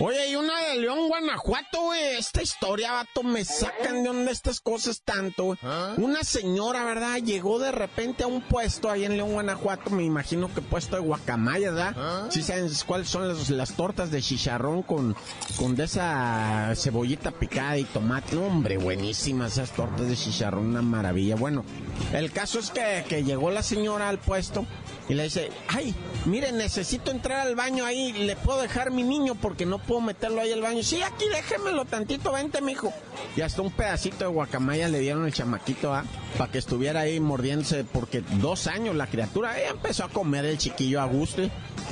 Oye, 0.00 0.30
y 0.30 0.36
una 0.36 0.60
de 0.60 0.76
León, 0.76 1.08
Guanajuato, 1.08 1.80
güey. 1.82 2.16
Esta 2.16 2.40
historia, 2.40 2.92
vato, 2.92 3.24
me 3.24 3.44
sacan 3.44 4.04
de 4.04 4.10
onda 4.10 4.30
estas 4.30 4.60
cosas 4.60 5.02
tanto, 5.04 5.44
güey. 5.44 5.58
Una 5.96 6.22
señora, 6.22 6.84
¿verdad? 6.84 7.16
Llegó 7.18 7.58
de 7.58 7.72
repente 7.72 8.22
a 8.22 8.28
un 8.28 8.40
puesto 8.40 8.90
ahí 8.90 9.04
en 9.04 9.16
León, 9.16 9.32
Guanajuato. 9.32 9.90
Me 9.90 10.04
imagino 10.04 10.54
que 10.54 10.62
puesto 10.62 10.94
de 10.94 11.02
guacamaya, 11.02 11.72
¿verdad? 11.72 12.30
Sí 12.30 12.42
saben 12.42 12.70
cuáles 12.86 13.08
son 13.08 13.26
las, 13.26 13.50
las 13.50 13.72
tortas 13.72 14.12
de 14.12 14.22
chicharrón 14.22 14.82
con, 14.82 15.16
con 15.56 15.74
de 15.74 15.84
esa 15.84 16.72
cebollita 16.76 17.32
picada 17.32 17.76
y 17.76 17.84
tomate. 17.84 18.36
No, 18.36 18.46
hombre, 18.46 18.78
buenísimas 18.78 19.52
esas 19.54 19.72
tortas 19.72 20.08
de 20.08 20.14
chicharrón, 20.14 20.66
una 20.66 20.82
maravilla. 20.82 21.34
Bueno, 21.34 21.64
el 22.12 22.30
caso 22.30 22.60
es 22.60 22.70
que, 22.70 23.04
que 23.08 23.24
llegó 23.24 23.50
la 23.50 23.64
señora 23.64 24.08
al 24.08 24.18
puesto 24.18 24.64
y 25.08 25.14
le 25.14 25.24
dice, 25.24 25.50
ay, 25.68 25.94
mire, 26.26 26.52
necesito 26.52 27.10
entrar 27.10 27.46
al 27.46 27.54
baño 27.54 27.84
ahí, 27.84 28.12
¿le 28.12 28.36
puedo 28.36 28.60
dejar 28.60 28.90
mi 28.90 29.02
niño 29.02 29.34
porque 29.34 29.64
no 29.64 29.78
puedo 29.78 30.00
meterlo 30.00 30.40
ahí 30.40 30.52
al 30.52 30.60
baño? 30.60 30.82
Sí, 30.82 31.02
aquí 31.02 31.24
déjemelo 31.28 31.84
tantito, 31.86 32.32
vente, 32.32 32.60
mijo. 32.60 32.92
Y 33.36 33.40
hasta 33.40 33.62
un 33.62 33.70
pedacito 33.70 34.24
de 34.24 34.26
guacamaya 34.26 34.88
le 34.88 34.98
dieron 35.00 35.24
el 35.24 35.32
chamaquito, 35.32 35.94
¿ah? 35.94 36.04
Para 36.36 36.50
que 36.50 36.58
estuviera 36.58 37.00
ahí 37.00 37.20
mordiéndose, 37.20 37.84
porque 37.84 38.22
dos 38.40 38.66
años 38.66 38.94
la 38.94 39.06
criatura, 39.06 39.58
ella 39.58 39.70
empezó 39.70 40.04
a 40.04 40.08
comer 40.08 40.44
el 40.44 40.58
chiquillo 40.58 41.00
a 41.00 41.06
gusto 41.06 41.42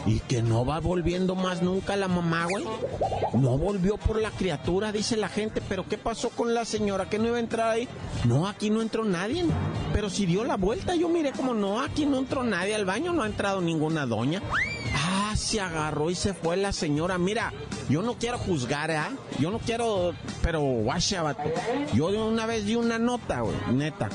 y 0.05 0.21
que 0.21 0.43
no 0.43 0.65
va 0.65 0.81
volviendo 0.81 1.35
más 1.35 1.63
nunca 1.63 1.97
la 1.97 2.09
mamá, 2.09 2.47
güey. 2.49 2.65
No 3.35 3.59
volvió 3.59 3.97
por 3.97 4.21
la 4.21 4.31
criatura, 4.31 4.93
dice 4.93 5.17
la 5.17 5.29
gente, 5.29 5.61
pero 5.69 5.87
¿qué 5.89 5.99
pasó 5.99 6.31
con 6.31 6.55
la 6.55 6.65
señora 6.65 7.09
que 7.09 7.19
no 7.19 7.27
iba 7.27 7.37
a 7.37 7.41
entrar 7.41 7.71
ahí? 7.71 7.89
No, 8.25 8.47
aquí 8.47 8.71
no 8.71 8.83
entró 8.83 9.05
nadie, 9.05 9.45
pero 9.93 10.11
si 10.11 10.27
dio 10.27 10.45
la 10.45 10.57
vuelta, 10.57 10.95
yo 10.95 11.09
miré 11.09 11.33
como 11.33 11.55
no, 11.55 11.81
aquí 11.81 12.07
no 12.07 12.19
entró 12.19 12.43
nadie 12.45 12.75
al 12.75 12.85
baño, 12.85 13.13
no 13.13 13.23
ha 13.23 13.27
entrado 13.27 13.61
ninguna 13.61 14.07
doña. 14.07 14.43
Ah, 14.95 15.16
se 15.37 15.61
agarró 15.61 16.11
y 16.11 16.15
se 16.15 16.35
fue 16.35 16.57
la 16.57 16.73
señora. 16.73 17.19
Mira, 17.19 17.53
yo 17.89 18.03
no 18.03 18.15
quiero 18.15 18.39
juzgar, 18.39 18.91
¿eh? 18.91 19.01
Yo 19.39 19.51
no 19.51 19.59
quiero, 19.59 20.15
pero. 20.43 20.85
Yo 21.95 22.09
una 22.27 22.47
vez 22.47 22.65
di 22.65 22.77
una 22.77 22.99
nota, 22.99 23.43
neta. 23.73 24.09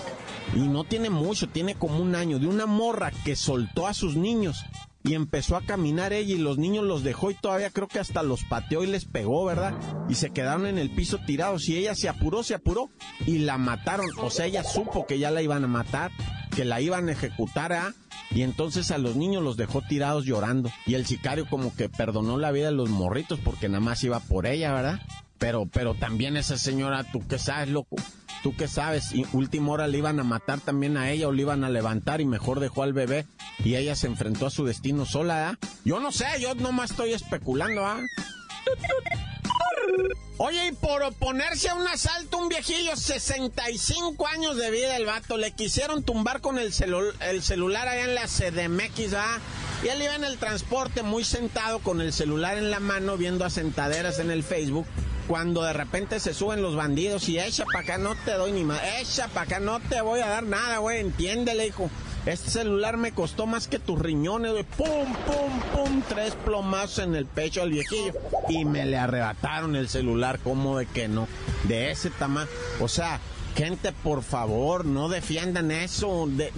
Y 0.56 0.68
no 0.68 0.84
tiene 0.84 1.10
mucho, 1.10 1.48
tiene 1.48 1.76
como 1.76 2.00
un 2.00 2.16
año, 2.16 2.40
de 2.40 2.48
una 2.48 2.66
morra 2.66 3.12
que 3.24 3.36
soltó 3.36 3.88
a 3.88 3.94
sus 3.94 4.18
niños 4.18 4.66
y 5.04 5.16
empezó 5.16 5.56
a 5.56 5.62
caminar 5.62 6.14
ella 6.14 6.36
y 6.36 6.38
los 6.38 6.58
niños 6.58 6.86
los 6.86 7.04
dejó 7.04 7.32
y 7.32 7.36
todavía 7.36 7.72
creo 7.72 7.88
que 7.88 8.00
hasta 8.00 8.22
los 8.22 8.44
pateó 8.44 8.84
y 8.84 8.88
les 8.88 9.06
pegó, 9.06 9.46
¿verdad? 9.46 9.74
Y 10.10 10.16
se 10.16 10.32
quedaron 10.32 10.68
en 10.68 10.78
el 10.78 10.92
piso 10.92 11.20
tirados 11.26 11.68
y 11.70 11.78
ella 11.78 11.96
se 11.96 12.10
apuró, 12.10 12.44
se 12.44 12.54
apuró 12.54 12.90
y 13.26 13.40
la 13.40 13.58
mataron. 13.58 14.08
O 14.18 14.30
sea, 14.30 14.46
ella 14.46 14.64
supo 14.64 15.06
que 15.08 15.20
ya 15.20 15.32
la 15.32 15.42
iban 15.42 15.64
a 15.64 15.68
matar, 15.68 16.12
que 16.52 16.66
la 16.66 16.82
iban 16.82 17.10
a 17.10 17.14
ejecutar, 17.14 17.74
¿ah? 17.74 17.94
Y 18.30 18.44
entonces 18.44 18.92
a 18.92 18.98
los 18.98 19.16
niños 19.16 19.44
los 19.44 19.58
dejó 19.58 19.82
tirados 19.82 20.26
llorando. 20.26 20.72
Y 20.86 20.94
el 20.94 21.06
sicario 21.06 21.48
como 21.50 21.76
que 21.76 21.90
perdonó 21.90 22.38
la 22.38 22.52
vida 22.52 22.68
de 22.68 22.76
los 22.76 22.90
morritos 22.90 23.40
porque 23.40 23.68
nada 23.68 23.82
más 23.82 24.04
iba 24.04 24.20
por 24.20 24.46
ella, 24.46 24.74
¿verdad? 24.74 25.02
Pero, 25.38 25.66
pero 25.66 25.96
también 25.96 26.38
esa 26.38 26.58
señora, 26.58 27.04
tú 27.04 27.26
qué 27.28 27.40
sabes, 27.40 27.70
loco. 27.70 27.96
Tú 28.44 28.56
qué 28.56 28.68
sabes, 28.68 29.12
última 29.34 29.72
hora 29.72 29.88
le 29.88 30.00
iban 30.00 30.20
a 30.20 30.24
matar 30.24 30.60
también 30.60 30.98
a 30.98 31.12
ella 31.12 31.28
o 31.28 31.32
le 31.32 31.44
iban 31.44 31.64
a 31.64 31.70
levantar 31.70 32.22
y 32.22 32.26
mejor 32.26 32.60
dejó 32.60 32.82
al 32.82 32.94
bebé 32.94 33.28
y 33.64 33.76
ella 33.76 33.96
se 33.96 34.08
enfrentó 34.08 34.48
a 34.48 34.50
su 34.50 34.66
destino 34.66 35.06
sola, 35.06 35.50
¿ah? 35.50 35.60
Yo 35.86 36.00
no 36.00 36.12
sé, 36.12 36.26
yo 36.40 36.56
nomás 36.56 36.92
estoy 36.92 37.14
especulando, 37.14 37.86
¿ah? 37.86 38.00
Oye, 40.44 40.70
y 40.70 40.72
por 40.72 41.04
oponerse 41.04 41.70
a 41.70 41.76
un 41.76 41.88
asalto, 41.88 42.40
un 42.40 42.50
viejillo, 42.50 42.96
65 42.96 44.28
años 44.28 44.58
de 44.58 44.72
vida 44.72 44.98
el 44.98 45.06
vato, 45.06 45.38
le 45.38 45.52
quisieron 45.52 46.02
tumbar 46.02 46.42
con 46.42 46.58
el, 46.58 46.74
el 47.20 47.44
celular 47.44 47.88
allá 47.88 48.06
en 48.06 48.16
la 48.16 48.26
CDMX, 48.26 49.14
¿ah? 49.14 49.38
Y 49.84 49.90
él 49.90 50.02
iba 50.02 50.16
en 50.16 50.24
el 50.24 50.40
transporte 50.40 51.04
muy 51.04 51.24
sentado 51.24 51.78
con 51.78 52.02
el 52.02 52.12
celular 52.12 52.58
en 52.58 52.72
la 52.72 52.80
mano 52.80 53.18
viendo 53.18 53.46
asentaderas 53.46 54.18
en 54.18 54.32
el 54.32 54.42
Facebook 54.42 54.88
cuando 55.28 55.62
de 55.62 55.74
repente 55.74 56.20
se 56.20 56.34
suben 56.34 56.64
los 56.64 56.76
bandidos 56.76 57.30
y 57.30 57.38
echa 57.38 57.64
para 57.66 57.82
acá, 57.82 57.98
no 58.00 58.16
te 58.16 58.32
doy 58.32 58.52
ni 58.52 58.64
más, 58.64 58.82
echa 59.00 59.28
para 59.28 59.42
acá, 59.44 59.60
no 59.60 59.80
te 59.80 60.02
voy 60.02 60.22
a 60.22 60.28
dar 60.28 60.44
nada, 60.44 60.80
güey, 60.80 61.02
entiéndele, 61.02 61.68
hijo. 61.68 61.92
Este 62.26 62.52
celular 62.52 62.98
me 62.98 63.14
costó 63.14 63.48
más 63.48 63.68
que 63.68 63.80
tus 63.80 64.00
riñones, 64.00 64.52
güey. 64.52 64.64
Pum, 64.64 65.14
pum, 65.26 65.62
pum, 65.74 66.02
tres 66.08 66.36
plomazos 66.46 67.00
en 67.00 67.16
el 67.16 67.26
pecho 67.26 67.64
al 67.64 67.72
viejillo. 67.72 68.14
Y 68.48 68.66
me 68.66 68.86
le 68.86 68.98
arrebataron 68.98 69.76
el 69.76 69.90
celular, 69.90 70.40
¿cómo 70.44 70.78
de 70.78 70.86
que 70.86 71.08
no? 71.08 71.28
De 71.64 71.92
ese 71.92 72.10
tamaño. 72.12 72.48
O 72.80 72.88
sea, 72.88 73.20
Gente, 73.56 73.92
por 73.92 74.24
favor, 74.24 74.86
no 74.86 75.10
defiendan 75.10 75.72
eso. 75.72 76.28
De, 76.28 76.52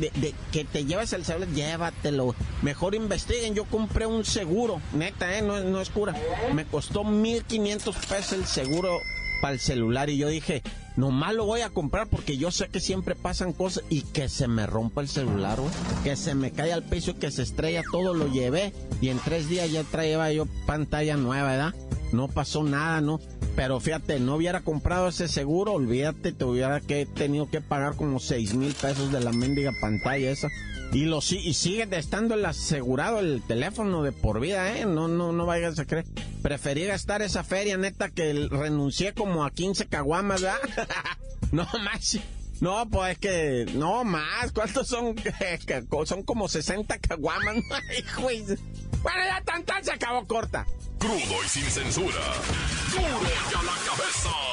que 0.51 0.63
te 0.63 0.85
lleves 0.85 1.13
el 1.13 1.25
celular, 1.25 1.49
llévatelo. 1.49 2.35
Mejor 2.61 2.93
investiguen. 2.93 3.55
Yo 3.55 3.65
compré 3.65 4.05
un 4.05 4.23
seguro, 4.25 4.79
neta, 4.93 5.35
¿eh? 5.37 5.41
no, 5.41 5.59
no 5.61 5.81
es 5.81 5.89
cura. 5.89 6.13
Me 6.53 6.65
costó 6.65 7.03
1.500 7.03 7.95
pesos 8.07 8.33
el 8.33 8.45
seguro 8.45 8.99
para 9.41 9.53
el 9.53 9.59
celular 9.59 10.09
y 10.09 10.17
yo 10.17 10.27
dije, 10.27 10.61
nomás 10.95 11.33
lo 11.33 11.45
voy 11.45 11.61
a 11.61 11.69
comprar 11.69 12.07
porque 12.07 12.37
yo 12.37 12.51
sé 12.51 12.69
que 12.69 12.79
siempre 12.79 13.15
pasan 13.15 13.53
cosas 13.53 13.83
y 13.89 14.01
que 14.01 14.29
se 14.29 14.47
me 14.47 14.65
rompa 14.65 15.01
el 15.01 15.07
celular, 15.07 15.59
güey. 15.59 15.71
Que 16.03 16.15
se 16.15 16.35
me 16.35 16.51
cae 16.51 16.73
al 16.73 16.83
piso, 16.83 17.15
que 17.15 17.31
se 17.31 17.43
estrella, 17.43 17.83
todo 17.91 18.13
lo 18.13 18.27
llevé 18.27 18.73
y 19.01 19.09
en 19.09 19.19
tres 19.19 19.49
días 19.49 19.71
ya 19.71 19.83
traía 19.83 20.31
yo 20.31 20.45
pantalla 20.65 21.17
nueva, 21.17 21.49
¿verdad? 21.49 21.75
No 22.11 22.27
pasó 22.27 22.63
nada, 22.63 23.01
¿no? 23.01 23.19
Pero 23.55 23.79
fíjate, 23.79 24.19
no 24.19 24.35
hubiera 24.35 24.61
comprado 24.61 25.07
ese 25.07 25.27
seguro, 25.27 25.73
olvídate, 25.73 26.31
te 26.31 26.43
hubiera 26.43 26.79
que, 26.79 27.05
tenido 27.05 27.49
que 27.49 27.61
pagar 27.61 27.95
como 27.95 28.19
seis 28.19 28.55
mil 28.55 28.73
pesos 28.73 29.11
de 29.11 29.19
la 29.19 29.31
mendiga 29.31 29.71
pantalla 29.79 30.31
esa. 30.31 30.47
Y, 30.93 31.05
lo, 31.05 31.19
y 31.19 31.53
sigue 31.53 31.87
estando 31.91 32.35
el 32.35 32.45
asegurado 32.45 33.19
el 33.19 33.41
teléfono 33.41 34.03
de 34.03 34.11
por 34.11 34.39
vida, 34.39 34.77
¿eh? 34.77 34.85
No, 34.85 35.07
no, 35.07 35.31
no 35.31 35.45
vayas 35.45 35.79
a 35.79 35.85
creer. 35.85 36.05
Preferí 36.43 36.85
gastar 36.85 37.23
esa 37.23 37.43
feria, 37.43 37.77
neta, 37.77 38.09
que 38.09 38.47
renuncié 38.49 39.13
como 39.13 39.43
a 39.43 39.51
15 39.51 39.87
caguamas, 39.87 40.41
¿verdad? 40.41 40.59
no 41.51 41.67
más. 41.83 42.19
No, 42.61 42.87
pues 42.89 43.13
es 43.13 43.17
que, 43.17 43.65
no 43.73 44.03
más, 44.03 44.51
¿cuántos 44.53 44.87
son? 44.87 45.15
son 46.05 46.23
como 46.23 46.47
60 46.47 46.99
caguamas, 46.99 47.55
Bueno, 48.15 49.19
ya 49.27 49.41
tan, 49.43 49.63
tan 49.65 49.83
se 49.83 49.91
acabó 49.91 50.25
corta. 50.27 50.65
Crudo 50.99 51.43
y 51.43 51.49
sin 51.49 51.63
censura. 51.63 52.21
¡Duro 52.91 53.03
y 53.03 53.55
a 53.55 53.63
la 53.63 53.73
cabeza! 53.85 54.52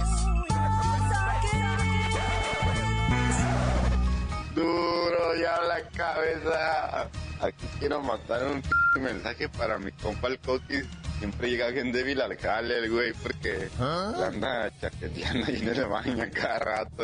Ya 5.39 5.61
la 5.61 5.81
cabeza. 5.89 7.09
Aquí 7.39 7.65
quiero 7.79 8.01
mandar 8.01 8.43
un 8.45 8.61
mensaje 9.01 9.47
para 9.49 9.77
mi 9.77 9.91
compa 9.93 10.27
el 10.27 10.39
Coquis. 10.39 10.85
Siempre 11.19 11.49
llega 11.49 11.69
bien 11.69 11.91
débil 11.91 12.19
al 12.21 12.35
jale, 12.37 12.79
el 12.79 12.91
güey, 12.91 13.13
porque 13.13 13.69
¿Ah? 13.79 14.11
anda 14.27 14.71
chaqueteando 14.79 15.51
y 15.51 15.61
no 15.61 15.71
le 15.73 15.83
baña 15.83 16.29
cada 16.31 16.59
rato. 16.59 17.03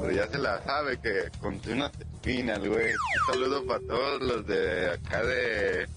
Pero 0.00 0.12
ya 0.12 0.26
se 0.28 0.38
la 0.38 0.62
sabe 0.62 0.98
que 0.98 1.28
con 1.40 1.60
una 1.68 1.86
espinas, 1.86 2.60
güey. 2.60 2.92
Un 2.92 3.32
saludo 3.34 3.66
para 3.66 3.80
todos 3.80 4.22
los 4.22 4.46
de 4.46 4.90
acá 4.92 5.24
de 5.24 5.88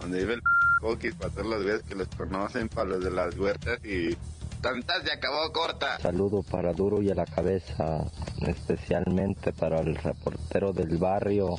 donde 0.00 0.18
vive 0.20 0.34
el 0.34 0.42
Coquis, 0.80 1.14
para 1.14 1.30
todos 1.30 1.46
los 1.46 1.62
güeyes 1.62 1.82
que 1.82 1.94
los 1.94 2.08
conocen, 2.08 2.68
para 2.68 2.90
los 2.90 3.04
de 3.04 3.10
las 3.10 3.34
huertas 3.36 3.84
y 3.84 4.16
Tantas 4.60 5.02
se 5.04 5.12
acabó 5.12 5.50
corta. 5.52 5.98
Saludo 6.00 6.42
para 6.42 6.72
Duro 6.72 7.00
y 7.00 7.10
a 7.10 7.14
la 7.14 7.24
cabeza, 7.24 8.04
especialmente 8.46 9.52
para 9.52 9.80
el 9.80 9.96
reportero 9.96 10.72
del 10.72 10.98
barrio, 10.98 11.56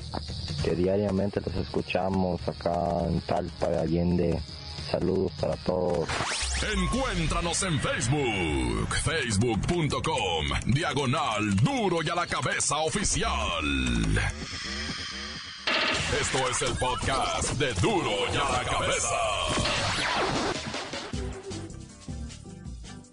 que 0.64 0.76
diariamente 0.76 1.42
los 1.42 1.56
escuchamos 1.56 2.48
acá 2.48 3.06
en 3.08 3.22
Talpa 3.22 3.70
de 3.70 3.80
Allende. 3.80 4.40
Saludos 4.92 5.32
para 5.40 5.56
todos. 5.58 6.08
Encuéntranos 6.76 7.64
en 7.64 7.80
Facebook, 7.80 8.94
facebook.com, 9.04 10.46
diagonal 10.68 11.56
Duro 11.56 12.04
y 12.04 12.10
a 12.10 12.16
la 12.16 12.28
cabeza 12.28 12.78
oficial. 12.78 13.32
Esto 16.20 16.50
es 16.50 16.62
el 16.62 16.78
podcast 16.78 17.54
de 17.54 17.74
Duro 17.76 18.12
y 18.32 18.36
a 18.36 18.62
la 18.62 18.64
cabeza. 18.70 19.61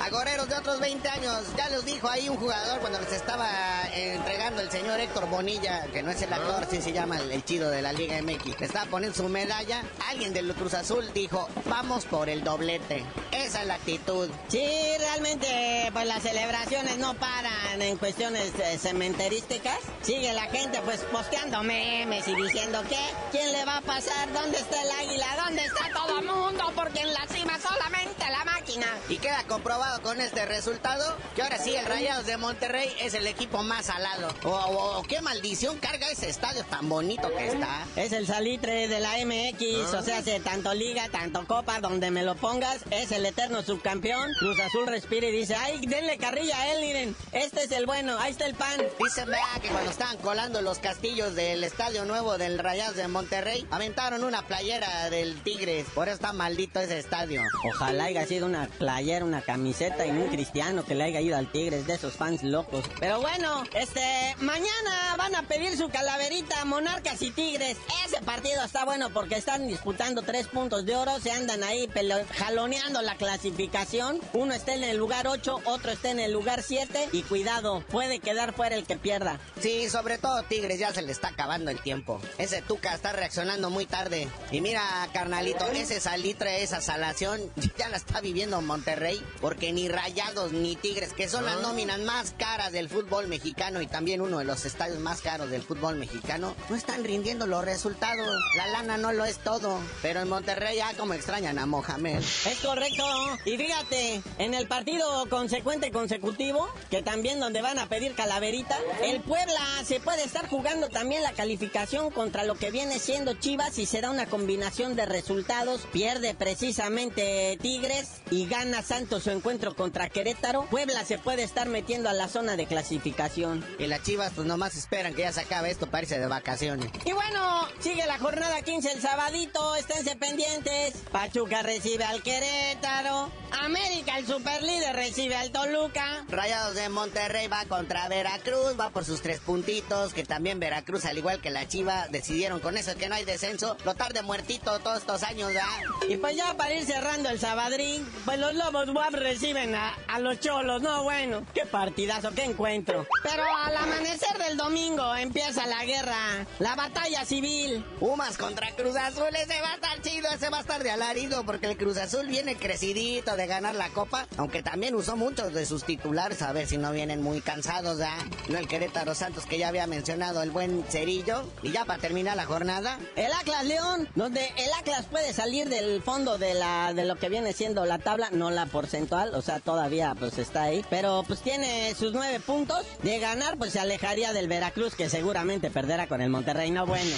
Agoreros 0.00 0.48
de 0.48 0.54
otros 0.56 0.80
20 0.80 1.08
años, 1.08 1.42
ya 1.58 1.68
los 1.68 1.84
dijo 1.84 2.08
ahí 2.08 2.28
un 2.28 2.36
jugador 2.36 2.80
cuando 2.80 2.98
les 3.00 3.12
estaba 3.12 3.48
entregando 3.92 4.62
el 4.62 4.70
señor 4.70 4.98
Héctor 4.98 5.28
Bonilla, 5.28 5.86
que 5.92 6.02
no 6.02 6.10
es 6.10 6.22
el 6.22 6.32
actor, 6.32 6.66
sí 6.70 6.80
se 6.80 6.92
llama 6.92 7.18
el, 7.18 7.30
el 7.30 7.44
chido 7.44 7.68
de 7.68 7.82
la 7.82 7.92
Liga 7.92 8.20
MX, 8.22 8.58
le 8.60 8.66
estaba 8.66 8.86
poniendo 8.90 9.14
su 9.16 9.28
medalla. 9.28 9.82
Alguien 10.08 10.32
del 10.32 10.54
Cruz 10.54 10.72
Azul 10.72 11.12
dijo, 11.12 11.48
vamos 11.66 12.06
por 12.06 12.30
el 12.30 12.42
doblete. 12.42 13.04
Esa 13.32 13.60
es 13.60 13.66
la 13.66 13.74
actitud. 13.74 14.30
Sí, 14.48 14.66
realmente, 14.98 15.90
pues 15.92 16.06
las 16.06 16.22
celebraciones 16.22 16.98
no 16.98 17.14
paran 17.14 17.82
en 17.82 17.96
cuestiones 17.98 18.52
eh, 18.58 18.78
cementerísticas. 18.78 19.78
Sigue 20.02 20.32
la 20.32 20.44
gente, 20.44 20.80
pues, 20.84 21.00
posteando 21.12 21.62
memes 21.62 22.26
y 22.26 22.34
diciendo 22.34 22.82
que, 22.88 22.98
¿quién 23.32 23.52
le 23.52 23.64
va 23.64 23.78
a 23.78 23.82
pasar? 23.82 24.32
¿Dónde 24.32 24.58
está 24.58 24.80
el 24.80 24.90
águila? 24.90 25.26
¿Dónde 25.44 25.64
está 25.64 25.90
todo 25.92 26.20
el 26.20 26.26
mundo? 26.26 26.72
Porque 26.74 27.00
en 27.00 27.12
la 27.12 27.26
cima 27.28 27.58
solamente 27.58 28.24
la 28.30 28.44
máquina. 28.44 28.86
Y 29.08 29.18
queda 29.18 29.42
comprobado 29.48 29.89
con 29.98 30.20
este 30.20 30.46
resultado 30.46 31.16
que 31.34 31.42
ahora 31.42 31.58
sí 31.58 31.74
el 31.74 31.84
Rayados 31.84 32.26
de 32.26 32.36
Monterrey 32.36 32.88
es 33.00 33.14
el 33.14 33.26
equipo 33.26 33.62
más 33.62 33.86
salado. 33.86 34.28
O, 34.44 34.48
o- 34.50 34.98
o 34.98 35.02
qué 35.02 35.20
maldición 35.20 35.78
carga 35.78 36.08
ese 36.10 36.28
estadio 36.30 36.64
tan 36.64 36.88
bonito 36.88 37.28
que 37.36 37.48
está. 37.48 37.84
Es 37.96 38.12
el 38.12 38.26
salitre 38.26 38.86
de 38.88 39.00
la 39.00 39.14
MX, 39.24 39.92
o 39.94 40.02
sea, 40.02 40.18
hace 40.18 40.38
tanto 40.40 40.72
liga, 40.74 41.08
tanto 41.10 41.44
copa, 41.46 41.80
donde 41.80 42.10
me 42.10 42.22
lo 42.22 42.36
pongas, 42.36 42.80
es 42.90 43.10
el 43.12 43.26
eterno 43.26 43.62
subcampeón. 43.62 44.30
Cruz 44.38 44.58
Azul 44.60 44.86
respira 44.86 45.26
y 45.28 45.32
dice, 45.32 45.54
ay, 45.56 45.84
denle 45.86 46.16
carrilla 46.18 46.56
a 46.58 46.72
él, 46.72 46.80
miren, 46.82 47.16
este 47.32 47.64
es 47.64 47.72
el 47.72 47.86
bueno, 47.86 48.16
ahí 48.18 48.30
está 48.30 48.46
el 48.46 48.54
pan. 48.54 48.80
Dicen 49.02 49.28
vea 49.28 49.46
que 49.60 49.68
cuando 49.68 49.90
estaban 49.90 50.16
colando 50.18 50.62
los 50.62 50.78
castillos 50.78 51.34
del 51.34 51.64
estadio 51.64 52.04
nuevo 52.04 52.38
del 52.38 52.58
Rayados 52.58 52.96
de 52.96 53.08
Monterrey, 53.08 53.66
aventaron 53.70 54.22
una 54.24 54.46
playera 54.46 55.10
del 55.10 55.42
Tigres. 55.42 55.86
Por 55.94 56.08
eso 56.08 56.14
está 56.16 56.32
maldito 56.32 56.80
ese 56.80 56.98
estadio. 56.98 57.42
Ojalá 57.74 58.04
haya 58.04 58.26
sido 58.26 58.46
una 58.46 58.66
playera, 58.78 59.24
una 59.24 59.42
camiseta 59.42 59.79
y 59.80 60.10
un 60.10 60.28
cristiano 60.28 60.84
que 60.84 60.94
le 60.94 61.04
haya 61.04 61.22
ido 61.22 61.38
al 61.38 61.50
Tigres, 61.50 61.86
de 61.86 61.94
esos 61.94 62.12
fans 62.12 62.42
locos. 62.42 62.84
Pero 62.98 63.18
bueno, 63.18 63.64
este, 63.72 64.36
mañana 64.38 65.16
van 65.16 65.34
a 65.34 65.42
pedir 65.44 65.74
su 65.74 65.88
calaverita, 65.88 66.66
Monarcas 66.66 67.22
y 67.22 67.30
Tigres. 67.30 67.78
Ese 68.04 68.20
partido 68.20 68.62
está 68.62 68.84
bueno 68.84 69.08
porque 69.08 69.36
están 69.36 69.66
disputando 69.68 70.20
tres 70.20 70.48
puntos 70.48 70.84
de 70.84 70.96
oro, 70.96 71.18
se 71.20 71.32
andan 71.32 71.62
ahí 71.62 71.88
jaloneando 72.36 73.00
la 73.00 73.14
clasificación. 73.14 74.20
Uno 74.34 74.52
está 74.52 74.74
en 74.74 74.84
el 74.84 74.98
lugar 74.98 75.26
8, 75.26 75.62
otro 75.64 75.92
está 75.92 76.10
en 76.10 76.20
el 76.20 76.32
lugar 76.32 76.62
7 76.62 77.08
y 77.12 77.22
cuidado, 77.22 77.82
puede 77.88 78.18
quedar 78.18 78.52
fuera 78.52 78.76
el 78.76 78.84
que 78.84 78.96
pierda. 78.96 79.40
Sí, 79.60 79.88
sobre 79.88 80.18
todo 80.18 80.42
Tigres 80.42 80.78
ya 80.78 80.92
se 80.92 81.00
le 81.00 81.12
está 81.12 81.28
acabando 81.28 81.70
el 81.70 81.80
tiempo. 81.80 82.20
Ese 82.36 82.60
Tuca 82.60 82.94
está 82.94 83.12
reaccionando 83.12 83.70
muy 83.70 83.86
tarde. 83.86 84.28
Y 84.50 84.60
mira, 84.60 84.82
carnalito, 85.14 85.66
ese 85.68 86.00
salitre, 86.00 86.62
esa 86.62 86.82
salación, 86.82 87.40
ya 87.78 87.88
la 87.88 87.96
está 87.96 88.20
viviendo 88.20 88.60
Monterrey. 88.60 89.24
Porque 89.40 89.69
ni 89.72 89.88
Rayados 89.88 90.52
ni 90.52 90.76
Tigres, 90.76 91.12
que 91.12 91.28
son 91.28 91.44
las 91.44 91.60
nóminas 91.60 92.00
más 92.00 92.34
caras 92.38 92.72
del 92.72 92.88
fútbol 92.88 93.28
mexicano 93.28 93.80
y 93.80 93.86
también 93.86 94.20
uno 94.20 94.38
de 94.38 94.44
los 94.44 94.64
estadios 94.64 94.98
más 94.98 95.20
caros 95.20 95.50
del 95.50 95.62
fútbol 95.62 95.96
mexicano, 95.96 96.54
no 96.68 96.76
están 96.76 97.04
rindiendo 97.04 97.46
los 97.46 97.64
resultados. 97.64 98.28
La 98.56 98.66
lana 98.68 98.96
no 98.96 99.12
lo 99.12 99.24
es 99.24 99.38
todo. 99.38 99.80
Pero 100.02 100.20
en 100.20 100.28
Monterrey 100.28 100.76
ya 100.76 100.94
como 100.94 101.14
extrañan 101.14 101.58
a 101.58 101.66
Mohamed. 101.66 102.18
Es 102.18 102.58
correcto. 102.62 103.04
Y 103.44 103.56
fíjate, 103.56 104.22
en 104.38 104.54
el 104.54 104.66
partido 104.66 105.28
consecuente 105.28 105.90
consecutivo, 105.90 106.68
que 106.90 107.02
también 107.02 107.40
donde 107.40 107.62
van 107.62 107.78
a 107.78 107.88
pedir 107.88 108.14
calaverita, 108.14 108.78
el 109.02 109.20
Puebla 109.20 109.60
se 109.84 110.00
puede 110.00 110.24
estar 110.24 110.48
jugando 110.48 110.88
también 110.88 111.22
la 111.22 111.32
calificación 111.32 112.10
contra 112.10 112.44
lo 112.44 112.54
que 112.54 112.70
viene 112.70 112.98
siendo 112.98 113.34
Chivas 113.34 113.78
y 113.78 113.86
será 113.86 114.10
una 114.10 114.26
combinación 114.26 114.96
de 114.96 115.06
resultados. 115.06 115.82
Pierde 115.92 116.34
precisamente 116.34 117.58
Tigres 117.60 118.20
y 118.30 118.46
gana 118.46 118.82
Santos 118.82 119.24
su 119.24 119.30
encuentro 119.30 119.59
contra 119.68 120.08
Querétaro. 120.08 120.66
Puebla 120.70 121.04
se 121.04 121.18
puede 121.18 121.42
estar 121.42 121.68
metiendo 121.68 122.08
a 122.08 122.12
la 122.12 122.28
zona 122.28 122.56
de 122.56 122.66
clasificación. 122.66 123.64
Y 123.78 123.86
las 123.86 124.02
chivas 124.02 124.32
pues 124.34 124.46
nomás 124.46 124.74
esperan 124.76 125.14
que 125.14 125.22
ya 125.22 125.32
se 125.32 125.42
acabe 125.42 125.70
esto 125.70 125.86
para 125.86 126.02
irse 126.02 126.18
de 126.18 126.26
vacaciones. 126.26 126.90
Y 127.04 127.12
bueno, 127.12 127.68
sigue 127.78 128.06
la 128.06 128.18
jornada 128.18 128.62
15 128.62 128.92
el 128.92 129.00
sabadito, 129.00 129.76
esténse 129.76 130.16
pendientes. 130.16 130.94
Pachuca 131.12 131.62
recibe 131.62 132.04
al 132.04 132.22
Querétaro. 132.22 133.30
América, 133.62 134.16
el 134.18 134.26
superlíder, 134.26 134.94
recibe 134.94 135.36
al 135.36 135.50
Toluca. 135.50 136.24
Rayados 136.28 136.74
de 136.74 136.88
Monterrey 136.88 137.48
va 137.48 137.64
contra 137.66 138.08
Veracruz, 138.08 138.78
va 138.78 138.90
por 138.90 139.04
sus 139.04 139.20
tres 139.22 139.40
puntitos, 139.40 140.14
que 140.14 140.24
también 140.24 140.60
Veracruz, 140.60 141.04
al 141.04 141.18
igual 141.18 141.40
que 141.40 141.50
la 141.50 141.66
Chiva, 141.66 142.06
decidieron 142.08 142.60
con 142.60 142.76
eso 142.76 142.94
que 142.96 143.08
no 143.08 143.16
hay 143.16 143.24
descenso, 143.24 143.76
lo 143.84 143.94
tarde 143.94 144.22
muertito 144.22 144.78
todos 144.78 144.98
estos 144.98 145.22
años, 145.24 145.48
¿verdad? 145.48 145.66
Y 146.08 146.16
pues 146.16 146.36
ya 146.36 146.56
para 146.56 146.74
ir 146.74 146.84
cerrando 146.86 147.28
el 147.28 147.40
sabadrín, 147.40 148.06
pues 148.24 148.38
los 148.38 148.54
Lobos 148.54 148.88
WAP 148.88 149.14
reciben 149.14 149.49
a, 149.56 149.94
a 150.06 150.18
los 150.20 150.38
Cholos, 150.38 150.80
no 150.80 151.02
bueno, 151.02 151.44
qué 151.52 151.66
partidazo, 151.66 152.30
qué 152.30 152.44
encuentro. 152.44 153.06
Pero 153.22 153.42
al 153.64 153.76
amanecer 153.76 154.38
del 154.38 154.56
domingo 154.56 155.14
empieza 155.16 155.66
la 155.66 155.84
guerra, 155.84 156.46
la 156.60 156.76
batalla 156.76 157.24
civil. 157.24 157.84
Pumas 157.98 158.38
contra 158.38 158.70
Cruz 158.76 158.96
Azul, 158.96 159.34
ese 159.34 159.60
va 159.60 159.72
a 159.72 159.74
estar 159.74 160.00
chido, 160.02 160.28
ese 160.30 160.50
va 160.50 160.58
a 160.58 160.60
estar 160.60 160.82
de 160.82 160.92
alarido, 160.92 161.44
porque 161.44 161.66
el 161.66 161.76
Cruz 161.76 161.96
Azul 161.96 162.28
viene 162.28 162.56
crecidito 162.56 163.36
de 163.36 163.46
ganar 163.46 163.74
la 163.74 163.88
copa, 163.90 164.26
aunque 164.36 164.62
también 164.62 164.94
usó 164.94 165.16
muchos 165.16 165.52
de 165.52 165.66
sus 165.66 165.84
titulares, 165.84 166.42
a 166.42 166.52
ver 166.52 166.68
si 166.68 166.78
no 166.78 166.92
vienen 166.92 167.20
muy 167.22 167.40
cansados, 167.40 167.98
¿verdad? 167.98 168.24
No 168.48 168.58
el 168.58 168.68
Querétaro 168.68 169.14
Santos 169.14 169.46
que 169.46 169.58
ya 169.58 169.68
había 169.68 169.86
mencionado, 169.88 170.42
el 170.42 170.50
buen 170.50 170.84
Cerillo, 170.88 171.44
y 171.62 171.72
ya 171.72 171.84
para 171.84 172.00
terminar 172.00 172.36
la 172.36 172.46
jornada, 172.46 172.98
El 173.16 173.32
Atlas 173.32 173.64
León, 173.64 174.08
donde 174.14 174.46
el 174.56 174.72
Atlas 174.78 175.06
puede 175.10 175.32
salir 175.32 175.68
del 175.68 176.02
fondo 176.02 176.38
de 176.38 176.54
la 176.54 176.94
de 176.94 177.04
lo 177.04 177.16
que 177.16 177.28
viene 177.28 177.52
siendo 177.52 177.84
la 177.84 177.98
tabla, 177.98 178.28
no 178.30 178.50
la 178.50 178.66
porcentual, 178.66 179.34
o 179.40 179.42
sea, 179.42 179.58
todavía 179.58 180.14
pues 180.18 180.36
está 180.36 180.64
ahí, 180.64 180.84
pero 180.90 181.24
pues 181.26 181.40
tiene 181.40 181.94
sus 181.94 182.12
nueve 182.12 182.40
puntos. 182.40 182.84
De 183.02 183.18
ganar, 183.18 183.56
pues 183.56 183.72
se 183.72 183.80
alejaría 183.80 184.34
del 184.34 184.48
Veracruz, 184.48 184.94
que 184.94 185.08
seguramente 185.08 185.70
perderá 185.70 186.06
con 186.06 186.20
el 186.20 186.28
Monterrey, 186.28 186.70
no 186.70 186.84
bueno. 186.84 187.16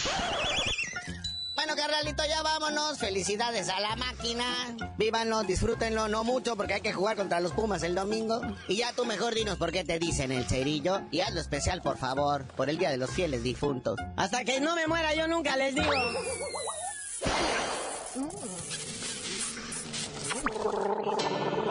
Bueno, 1.57 1.75
carnalito, 1.75 2.23
ya 2.29 2.43
vámonos. 2.43 2.99
Felicidades 2.99 3.69
a 3.69 3.81
la 3.81 3.97
máquina. 3.97 4.45
Vívanlo, 4.99 5.43
disfrútenlo, 5.43 6.07
no 6.07 6.23
mucho, 6.23 6.55
porque 6.55 6.75
hay 6.75 6.81
que 6.81 6.93
jugar 6.93 7.17
contra 7.17 7.41
los 7.41 7.51
Pumas 7.51 7.83
el 7.83 7.97
domingo. 7.97 8.41
Y 8.69 8.77
ya 8.77 8.93
tú 8.93 9.05
mejor 9.05 9.35
dinos 9.35 9.59
por 9.59 9.73
qué 9.73 9.83
te 9.83 9.99
dicen 9.99 10.31
el 10.31 10.45
cerillo. 10.45 11.01
Y 11.11 11.23
hazlo 11.23 11.41
especial, 11.41 11.83
por 11.83 11.99
favor, 11.99 12.45
por 12.57 12.71
el 12.71 12.79
Día 12.79 12.91
de 12.91 12.99
los 12.99 13.11
Fieles 13.11 13.43
Difuntos. 13.43 13.97
Hasta 14.17 14.45
que 14.45 14.61
no 14.61 14.77
me 14.77 14.87
muera 14.87 15.13
yo 15.15 15.27
nunca 15.27 15.57
les 15.57 15.75
digo. 15.75 15.91